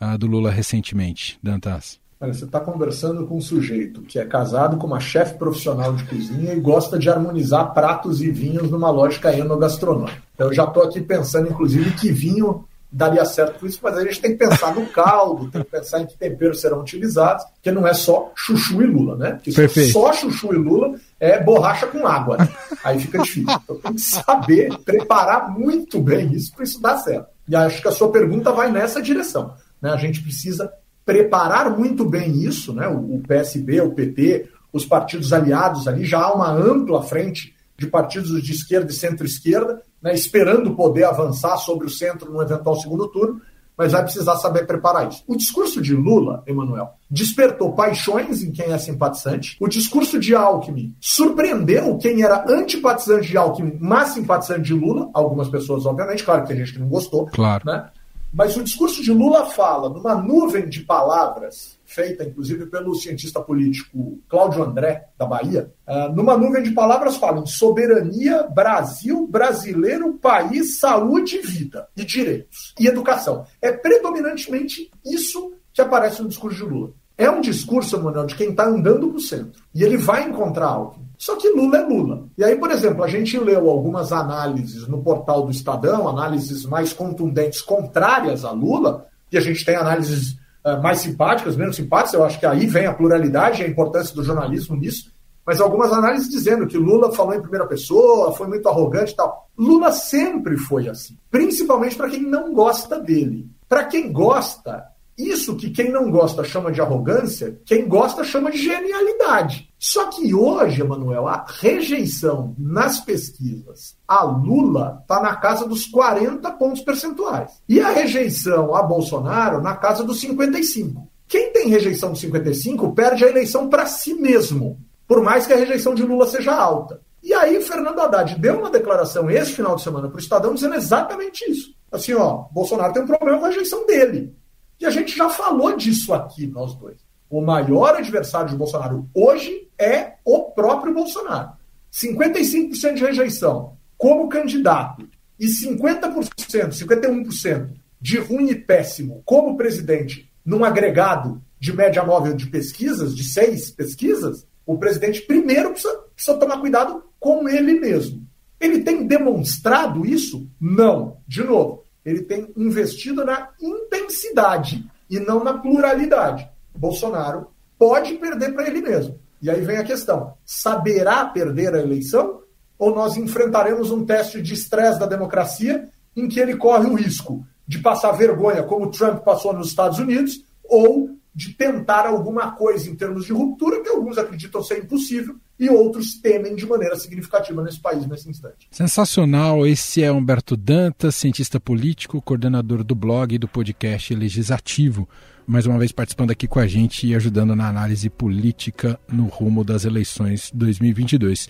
uh, 0.00 0.16
do 0.18 0.26
Lula 0.26 0.50
recentemente. 0.50 1.38
Dantas. 1.42 1.98
Olha, 2.22 2.34
você 2.34 2.44
está 2.44 2.60
conversando 2.60 3.26
com 3.26 3.38
um 3.38 3.40
sujeito 3.40 4.02
que 4.02 4.18
é 4.18 4.26
casado 4.26 4.76
com 4.76 4.86
uma 4.86 5.00
chefe 5.00 5.38
profissional 5.38 5.94
de 5.94 6.04
cozinha 6.04 6.52
e 6.52 6.60
gosta 6.60 6.98
de 6.98 7.08
harmonizar 7.08 7.72
pratos 7.72 8.20
e 8.20 8.30
vinhos 8.30 8.70
numa 8.70 8.90
lógica 8.90 9.34
enogastronômica. 9.34 10.22
Então, 10.34 10.48
eu 10.48 10.52
já 10.52 10.64
estou 10.64 10.82
aqui 10.82 11.00
pensando, 11.00 11.48
inclusive, 11.48 11.92
que 11.92 12.12
vinho 12.12 12.66
daria 12.92 13.24
certo 13.24 13.58
com 13.58 13.66
isso, 13.66 13.78
mas 13.82 13.96
a 13.96 14.02
gente 14.02 14.20
tem 14.20 14.32
que 14.32 14.36
pensar 14.36 14.74
no 14.74 14.84
caldo, 14.88 15.50
tem 15.50 15.62
que 15.62 15.70
pensar 15.70 16.02
em 16.02 16.06
que 16.06 16.14
temperos 16.18 16.60
serão 16.60 16.80
utilizados, 16.80 17.42
porque 17.54 17.70
não 17.70 17.86
é 17.86 17.94
só 17.94 18.30
chuchu 18.34 18.82
e 18.82 18.86
lula, 18.86 19.16
né? 19.16 19.32
Porque 19.32 19.52
Perfeito. 19.52 19.92
só 19.92 20.12
chuchu 20.12 20.52
e 20.52 20.58
lula 20.58 20.96
é 21.18 21.42
borracha 21.42 21.86
com 21.86 22.06
água. 22.06 22.36
Né? 22.36 22.48
Aí 22.84 22.98
fica 22.98 23.22
difícil. 23.22 23.58
Então 23.64 23.76
tem 23.76 23.94
que 23.94 24.00
saber 24.02 24.76
preparar 24.84 25.50
muito 25.50 25.98
bem 26.00 26.34
isso 26.34 26.52
para 26.52 26.64
isso 26.64 26.82
dar 26.82 26.98
certo. 26.98 27.28
E 27.48 27.56
acho 27.56 27.80
que 27.80 27.88
a 27.88 27.92
sua 27.92 28.12
pergunta 28.12 28.52
vai 28.52 28.70
nessa 28.70 29.00
direção. 29.00 29.54
Né? 29.80 29.90
A 29.90 29.96
gente 29.96 30.22
precisa 30.22 30.70
preparar 31.04 31.76
muito 31.76 32.04
bem 32.04 32.42
isso, 32.42 32.72
né? 32.72 32.86
O 32.88 33.20
PSB, 33.26 33.80
o 33.80 33.92
PT, 33.92 34.48
os 34.72 34.84
partidos 34.84 35.32
aliados 35.32 35.88
ali, 35.88 36.04
já 36.04 36.20
há 36.20 36.34
uma 36.34 36.52
ampla 36.52 37.02
frente 37.02 37.54
de 37.76 37.86
partidos 37.86 38.42
de 38.42 38.52
esquerda 38.52 38.90
e 38.90 38.94
centro-esquerda, 38.94 39.82
né, 40.02 40.14
esperando 40.14 40.74
poder 40.74 41.04
avançar 41.04 41.56
sobre 41.56 41.86
o 41.86 41.90
centro 41.90 42.30
no 42.30 42.42
eventual 42.42 42.76
segundo 42.76 43.08
turno, 43.08 43.40
mas 43.76 43.92
vai 43.92 44.02
precisar 44.02 44.36
saber 44.36 44.66
preparar 44.66 45.08
isso. 45.08 45.24
O 45.26 45.34
discurso 45.34 45.80
de 45.80 45.94
Lula, 45.94 46.42
Emanuel, 46.46 46.90
despertou 47.10 47.72
paixões 47.72 48.42
em 48.42 48.52
quem 48.52 48.66
é 48.66 48.76
simpatizante. 48.76 49.56
O 49.58 49.66
discurso 49.66 50.20
de 50.20 50.34
Alckmin 50.34 50.94
surpreendeu 51.00 51.96
quem 51.96 52.22
era 52.22 52.44
antipatizante 52.46 53.28
de 53.28 53.38
Alckmin, 53.38 53.78
mas 53.80 54.10
simpatizante 54.10 54.64
de 54.64 54.74
Lula. 54.74 55.08
Algumas 55.14 55.48
pessoas, 55.48 55.86
obviamente, 55.86 56.22
claro 56.22 56.42
que 56.42 56.48
tem 56.48 56.58
gente 56.58 56.74
que 56.74 56.78
não 56.78 56.88
gostou. 56.88 57.24
Claro. 57.32 57.64
Né? 57.64 57.88
Mas 58.32 58.56
o 58.56 58.62
discurso 58.62 59.02
de 59.02 59.12
Lula 59.12 59.46
fala 59.46 59.88
numa 59.88 60.14
nuvem 60.14 60.68
de 60.68 60.80
palavras, 60.80 61.78
feita 61.84 62.22
inclusive 62.22 62.66
pelo 62.66 62.94
cientista 62.94 63.40
político 63.40 64.20
Cláudio 64.28 64.62
André, 64.62 65.08
da 65.18 65.26
Bahia, 65.26 65.72
uh, 65.86 66.14
numa 66.14 66.36
nuvem 66.36 66.62
de 66.62 66.70
palavras 66.70 67.16
fala 67.16 67.40
em 67.40 67.46
soberania, 67.46 68.44
Brasil, 68.44 69.26
brasileiro, 69.26 70.14
país, 70.14 70.78
saúde, 70.78 71.38
vida 71.38 71.88
e 71.96 72.04
direitos 72.04 72.72
e 72.78 72.86
educação. 72.86 73.44
É 73.60 73.72
predominantemente 73.72 74.90
isso 75.04 75.52
que 75.72 75.82
aparece 75.82 76.22
no 76.22 76.28
discurso 76.28 76.58
de 76.58 76.64
Lula. 76.64 76.92
É 77.18 77.28
um 77.28 77.40
discurso, 77.40 78.00
Manuel, 78.00 78.26
de 78.26 78.34
quem 78.34 78.50
está 78.50 78.66
andando 78.66 79.08
para 79.08 79.16
o 79.18 79.20
centro. 79.20 79.62
E 79.74 79.82
ele 79.82 79.96
vai 79.96 80.26
encontrar 80.26 80.68
Alckmin. 80.68 81.09
Só 81.20 81.36
que 81.36 81.50
Lula 81.50 81.76
é 81.76 81.82
Lula. 81.82 82.26
E 82.38 82.42
aí, 82.42 82.56
por 82.56 82.70
exemplo, 82.70 83.04
a 83.04 83.06
gente 83.06 83.38
leu 83.38 83.68
algumas 83.68 84.10
análises 84.10 84.88
no 84.88 85.02
portal 85.02 85.42
do 85.42 85.50
Estadão, 85.50 86.08
análises 86.08 86.64
mais 86.64 86.94
contundentes 86.94 87.60
contrárias 87.60 88.42
a 88.42 88.52
Lula, 88.52 89.06
e 89.30 89.36
a 89.36 89.40
gente 89.42 89.62
tem 89.62 89.76
análises 89.76 90.38
uh, 90.64 90.82
mais 90.82 91.00
simpáticas, 91.00 91.56
menos 91.56 91.76
simpáticas, 91.76 92.14
eu 92.14 92.24
acho 92.24 92.40
que 92.40 92.46
aí 92.46 92.66
vem 92.66 92.86
a 92.86 92.94
pluralidade 92.94 93.60
e 93.60 93.66
a 93.66 93.68
importância 93.68 94.14
do 94.14 94.24
jornalismo 94.24 94.74
nisso, 94.74 95.12
mas 95.44 95.60
algumas 95.60 95.92
análises 95.92 96.30
dizendo 96.30 96.66
que 96.66 96.78
Lula 96.78 97.12
falou 97.12 97.34
em 97.34 97.42
primeira 97.42 97.66
pessoa, 97.66 98.32
foi 98.32 98.46
muito 98.46 98.66
arrogante 98.66 99.12
e 99.12 99.16
tal. 99.16 99.46
Lula 99.58 99.92
sempre 99.92 100.56
foi 100.56 100.88
assim, 100.88 101.18
principalmente 101.30 101.96
para 101.96 102.08
quem 102.08 102.22
não 102.22 102.54
gosta 102.54 102.98
dele. 102.98 103.46
Para 103.68 103.84
quem 103.84 104.10
gosta, 104.10 104.86
isso 105.28 105.56
que 105.56 105.70
quem 105.70 105.90
não 105.90 106.10
gosta 106.10 106.44
chama 106.44 106.70
de 106.70 106.80
arrogância, 106.80 107.58
quem 107.64 107.88
gosta 107.88 108.24
chama 108.24 108.50
de 108.50 108.58
genialidade. 108.58 109.68
Só 109.78 110.06
que 110.06 110.34
hoje, 110.34 110.82
Emanuel, 110.82 111.26
a 111.26 111.44
rejeição 111.60 112.54
nas 112.58 113.00
pesquisas 113.00 113.96
a 114.06 114.24
Lula 114.24 114.98
está 115.02 115.22
na 115.22 115.36
casa 115.36 115.66
dos 115.66 115.86
40 115.86 116.50
pontos 116.52 116.82
percentuais. 116.82 117.62
E 117.68 117.80
a 117.80 117.90
rejeição 117.90 118.74
a 118.74 118.82
Bolsonaro 118.82 119.62
na 119.62 119.76
casa 119.76 120.04
dos 120.04 120.20
55. 120.20 121.08
Quem 121.28 121.52
tem 121.52 121.68
rejeição 121.68 122.12
de 122.12 122.18
55 122.18 122.92
perde 122.92 123.24
a 123.24 123.28
eleição 123.28 123.68
para 123.68 123.86
si 123.86 124.14
mesmo, 124.14 124.80
por 125.06 125.22
mais 125.22 125.46
que 125.46 125.52
a 125.52 125.56
rejeição 125.56 125.94
de 125.94 126.02
Lula 126.02 126.26
seja 126.26 126.52
alta. 126.52 127.00
E 127.22 127.32
aí, 127.32 127.60
Fernando 127.62 128.00
Haddad 128.00 128.38
deu 128.38 128.58
uma 128.58 128.70
declaração 128.70 129.30
esse 129.30 129.52
final 129.52 129.76
de 129.76 129.82
semana 129.82 130.08
para 130.08 130.16
o 130.16 130.20
Estadão 130.20 130.54
dizendo 130.54 130.74
exatamente 130.74 131.48
isso. 131.50 131.74
Assim, 131.92 132.14
ó, 132.14 132.46
Bolsonaro 132.50 132.92
tem 132.92 133.02
um 133.02 133.06
problema 133.06 133.38
com 133.38 133.44
a 133.44 133.48
rejeição 133.48 133.86
dele. 133.86 134.34
E 134.80 134.86
a 134.86 134.90
gente 134.90 135.16
já 135.16 135.28
falou 135.28 135.76
disso 135.76 136.14
aqui, 136.14 136.46
nós 136.46 136.74
dois. 136.74 136.98
O 137.28 137.40
maior 137.40 137.94
adversário 137.94 138.48
de 138.48 138.56
Bolsonaro 138.56 139.08
hoje 139.14 139.68
é 139.78 140.14
o 140.24 140.50
próprio 140.50 140.94
Bolsonaro. 140.94 141.52
55% 141.92 142.94
de 142.94 143.04
rejeição 143.04 143.76
como 143.98 144.28
candidato 144.28 145.06
e 145.38 145.46
50%, 145.46 146.24
51% 146.72 147.70
de 148.00 148.18
ruim 148.18 148.48
e 148.48 148.54
péssimo 148.54 149.22
como 149.24 149.56
presidente 149.56 150.30
num 150.44 150.64
agregado 150.64 151.42
de 151.58 151.72
média 151.76 152.02
móvel 152.02 152.34
de 152.34 152.46
pesquisas, 152.46 153.14
de 153.14 153.22
seis 153.22 153.70
pesquisas, 153.70 154.46
o 154.64 154.78
presidente 154.78 155.20
primeiro 155.22 155.70
precisa, 155.70 155.94
precisa 156.14 156.38
tomar 156.38 156.58
cuidado 156.60 157.04
com 157.18 157.46
ele 157.48 157.78
mesmo. 157.78 158.26
Ele 158.58 158.82
tem 158.82 159.06
demonstrado 159.06 160.06
isso? 160.06 160.48
Não. 160.60 161.18
De 161.26 161.42
novo, 161.42 161.84
ele 162.10 162.22
tem 162.22 162.52
investido 162.56 163.24
na 163.24 163.50
intensidade 163.60 164.88
e 165.08 165.18
não 165.18 165.42
na 165.42 165.54
pluralidade. 165.54 166.48
Bolsonaro 166.74 167.48
pode 167.78 168.14
perder 168.14 168.54
para 168.54 168.66
ele 168.66 168.80
mesmo. 168.80 169.18
E 169.40 169.50
aí 169.50 169.60
vem 169.62 169.78
a 169.78 169.84
questão: 169.84 170.34
saberá 170.44 171.24
perder 171.24 171.74
a 171.74 171.80
eleição 171.80 172.40
ou 172.78 172.94
nós 172.94 173.16
enfrentaremos 173.16 173.90
um 173.90 174.06
teste 174.06 174.40
de 174.40 174.54
estresse 174.54 174.98
da 174.98 175.06
democracia 175.06 175.88
em 176.16 176.26
que 176.28 176.40
ele 176.40 176.56
corre 176.56 176.88
o 176.88 176.94
risco 176.94 177.44
de 177.68 177.78
passar 177.78 178.12
vergonha, 178.12 178.62
como 178.62 178.90
Trump 178.90 179.22
passou 179.22 179.52
nos 179.52 179.68
Estados 179.68 179.98
Unidos, 179.98 180.44
ou 180.64 181.10
de 181.32 181.52
tentar 181.54 182.06
alguma 182.06 182.52
coisa 182.52 182.90
em 182.90 182.96
termos 182.96 183.26
de 183.26 183.32
ruptura 183.32 183.82
que 183.82 183.88
alguns 183.88 184.18
acreditam 184.18 184.62
ser 184.62 184.78
impossível 184.78 185.36
e 185.60 185.68
outros 185.68 186.14
temem 186.14 186.56
de 186.56 186.64
maneira 186.64 186.96
significativa 186.96 187.62
nesse 187.62 187.78
país 187.78 188.06
nesse 188.06 188.30
instante. 188.30 188.66
Sensacional. 188.70 189.66
Esse 189.66 190.02
é 190.02 190.10
Humberto 190.10 190.56
Dantas, 190.56 191.14
cientista 191.14 191.60
político, 191.60 192.22
coordenador 192.22 192.82
do 192.82 192.94
blog 192.94 193.34
e 193.34 193.38
do 193.38 193.46
podcast 193.46 194.14
Legislativo. 194.14 195.06
mais 195.46 195.66
uma 195.66 195.78
vez 195.78 195.92
participando 195.92 196.30
aqui 196.30 196.48
com 196.48 196.60
a 196.60 196.66
gente 196.66 197.06
e 197.06 197.14
ajudando 197.14 197.54
na 197.54 197.68
análise 197.68 198.08
política 198.08 198.98
no 199.12 199.26
rumo 199.26 199.62
das 199.62 199.84
eleições 199.84 200.50
2022. 200.54 201.48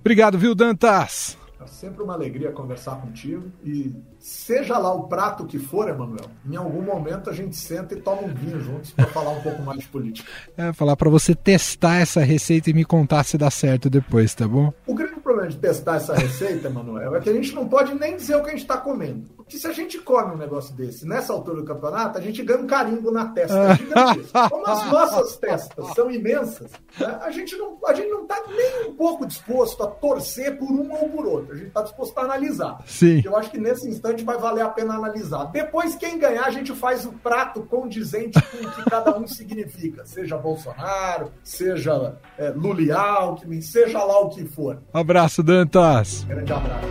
Obrigado, 0.00 0.38
viu, 0.38 0.54
Dantas? 0.54 1.38
É 1.58 1.66
sempre 1.66 2.02
uma 2.02 2.12
alegria 2.12 2.52
conversar 2.52 2.96
contigo 3.00 3.50
e 3.64 3.94
seja 4.18 4.76
lá 4.76 4.92
o 4.92 5.04
prato 5.04 5.46
que 5.46 5.58
for, 5.58 5.88
Emanuel, 5.88 6.26
em 6.48 6.54
algum 6.54 6.82
momento 6.82 7.30
a 7.30 7.32
gente 7.32 7.56
senta 7.56 7.94
e 7.94 8.00
toma 8.00 8.22
um 8.22 8.34
vinho 8.34 8.60
juntos 8.60 8.92
para 8.92 9.06
falar 9.06 9.30
um 9.30 9.40
pouco 9.40 9.62
mais 9.62 9.80
de 9.80 9.88
política. 9.88 10.30
É, 10.56 10.72
falar 10.74 10.96
para 10.96 11.08
você 11.08 11.34
testar 11.34 11.96
essa 11.96 12.20
receita 12.20 12.68
e 12.68 12.74
me 12.74 12.84
contar 12.84 13.24
se 13.24 13.38
dá 13.38 13.50
certo 13.50 13.88
depois, 13.88 14.34
tá 14.34 14.46
bom? 14.46 14.72
O 14.86 14.94
grande 14.94 15.18
problema 15.26 15.48
de 15.48 15.58
testar 15.58 15.96
essa 15.96 16.14
receita, 16.14 16.68
Emanuel, 16.68 17.16
é 17.16 17.20
que 17.20 17.28
a 17.28 17.32
gente 17.32 17.52
não 17.52 17.66
pode 17.68 17.92
nem 17.94 18.16
dizer 18.16 18.36
o 18.36 18.42
que 18.42 18.50
a 18.50 18.52
gente 18.52 18.62
está 18.62 18.76
comendo. 18.76 19.26
Porque 19.36 19.58
se 19.58 19.66
a 19.66 19.72
gente 19.72 19.98
come 19.98 20.34
um 20.34 20.36
negócio 20.36 20.74
desse 20.74 21.06
nessa 21.06 21.32
altura 21.32 21.56
do 21.56 21.64
campeonato, 21.64 22.18
a 22.18 22.20
gente 22.20 22.42
ganha 22.42 22.60
um 22.60 22.66
carimbo 22.66 23.10
na 23.10 23.26
testa 23.28 23.72
é 23.72 24.48
Como 24.48 24.66
as 24.66 24.86
nossas 24.90 25.36
testas 25.36 25.86
são 25.94 26.10
imensas, 26.10 26.70
né, 26.98 27.18
a 27.20 27.30
gente 27.30 27.56
não 27.56 27.74
está 27.74 28.42
nem 28.48 28.88
um 28.88 28.94
pouco 28.94 29.26
disposto 29.26 29.82
a 29.82 29.86
torcer 29.88 30.56
por 30.58 30.70
um 30.70 30.92
ou 30.92 31.08
por 31.08 31.26
outro. 31.26 31.54
A 31.54 31.56
gente 31.56 31.68
está 31.68 31.82
disposto 31.82 32.16
a 32.18 32.22
analisar. 32.22 32.78
Sim. 32.86 33.22
Eu 33.24 33.36
acho 33.36 33.50
que 33.50 33.58
nesse 33.58 33.88
instante 33.88 34.24
vai 34.24 34.38
valer 34.38 34.62
a 34.62 34.68
pena 34.68 34.94
analisar. 34.94 35.46
Depois, 35.46 35.96
quem 35.96 36.18
ganhar, 36.18 36.44
a 36.44 36.50
gente 36.50 36.72
faz 36.72 37.04
o 37.04 37.12
prato 37.12 37.62
condizente 37.62 38.40
com 38.40 38.66
o 38.66 38.70
que 38.70 38.90
cada 38.90 39.16
um 39.16 39.26
significa. 39.28 40.04
Seja 40.04 40.36
Bolsonaro, 40.36 41.32
seja 41.42 42.16
é, 42.38 42.52
Alckmin, 42.92 43.60
seja 43.60 44.02
lá 44.02 44.20
o 44.20 44.28
que 44.28 44.44
for. 44.44 44.78
Abraço, 45.26 45.42
Dantas. 45.42 46.26
Grande 46.28 46.52
abraço. 46.52 46.86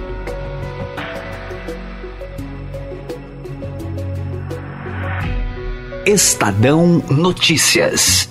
Estadão 6.05 7.01
Notícias. 7.09 8.29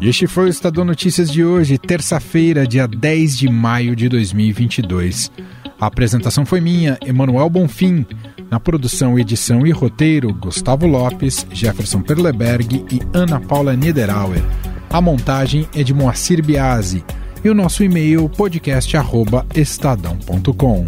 Este 0.00 0.28
foi 0.28 0.44
o 0.44 0.48
Estadão 0.48 0.84
Notícias 0.84 1.28
de 1.28 1.44
hoje, 1.44 1.76
terça-feira, 1.76 2.64
dia 2.64 2.86
10 2.86 3.36
de 3.36 3.48
maio 3.48 3.96
de 3.96 4.08
2022. 4.08 5.32
A 5.80 5.86
apresentação 5.86 6.46
foi 6.46 6.60
minha, 6.60 6.96
Emanuel 7.04 7.50
Bonfim. 7.50 8.06
Na 8.50 8.58
produção, 8.60 9.18
edição 9.18 9.66
e 9.66 9.72
roteiro, 9.72 10.32
Gustavo 10.32 10.86
Lopes, 10.86 11.44
Jefferson 11.50 12.00
Perleberg 12.00 12.84
e 12.90 13.00
Ana 13.12 13.40
Paula 13.40 13.74
Niederauer. 13.74 14.40
A 14.88 15.00
montagem 15.00 15.66
é 15.74 15.82
de 15.82 15.92
Moacir 15.92 16.40
Biasi. 16.44 17.04
E 17.44 17.50
o 17.50 17.54
nosso 17.54 17.82
e-mail 17.82 18.28
podcast@estadão.com. 18.28 20.84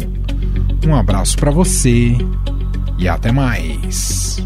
Um 0.87 0.95
abraço 0.95 1.37
para 1.37 1.51
você 1.51 2.15
e 2.97 3.05
até 3.07 3.31
mais. 3.31 4.41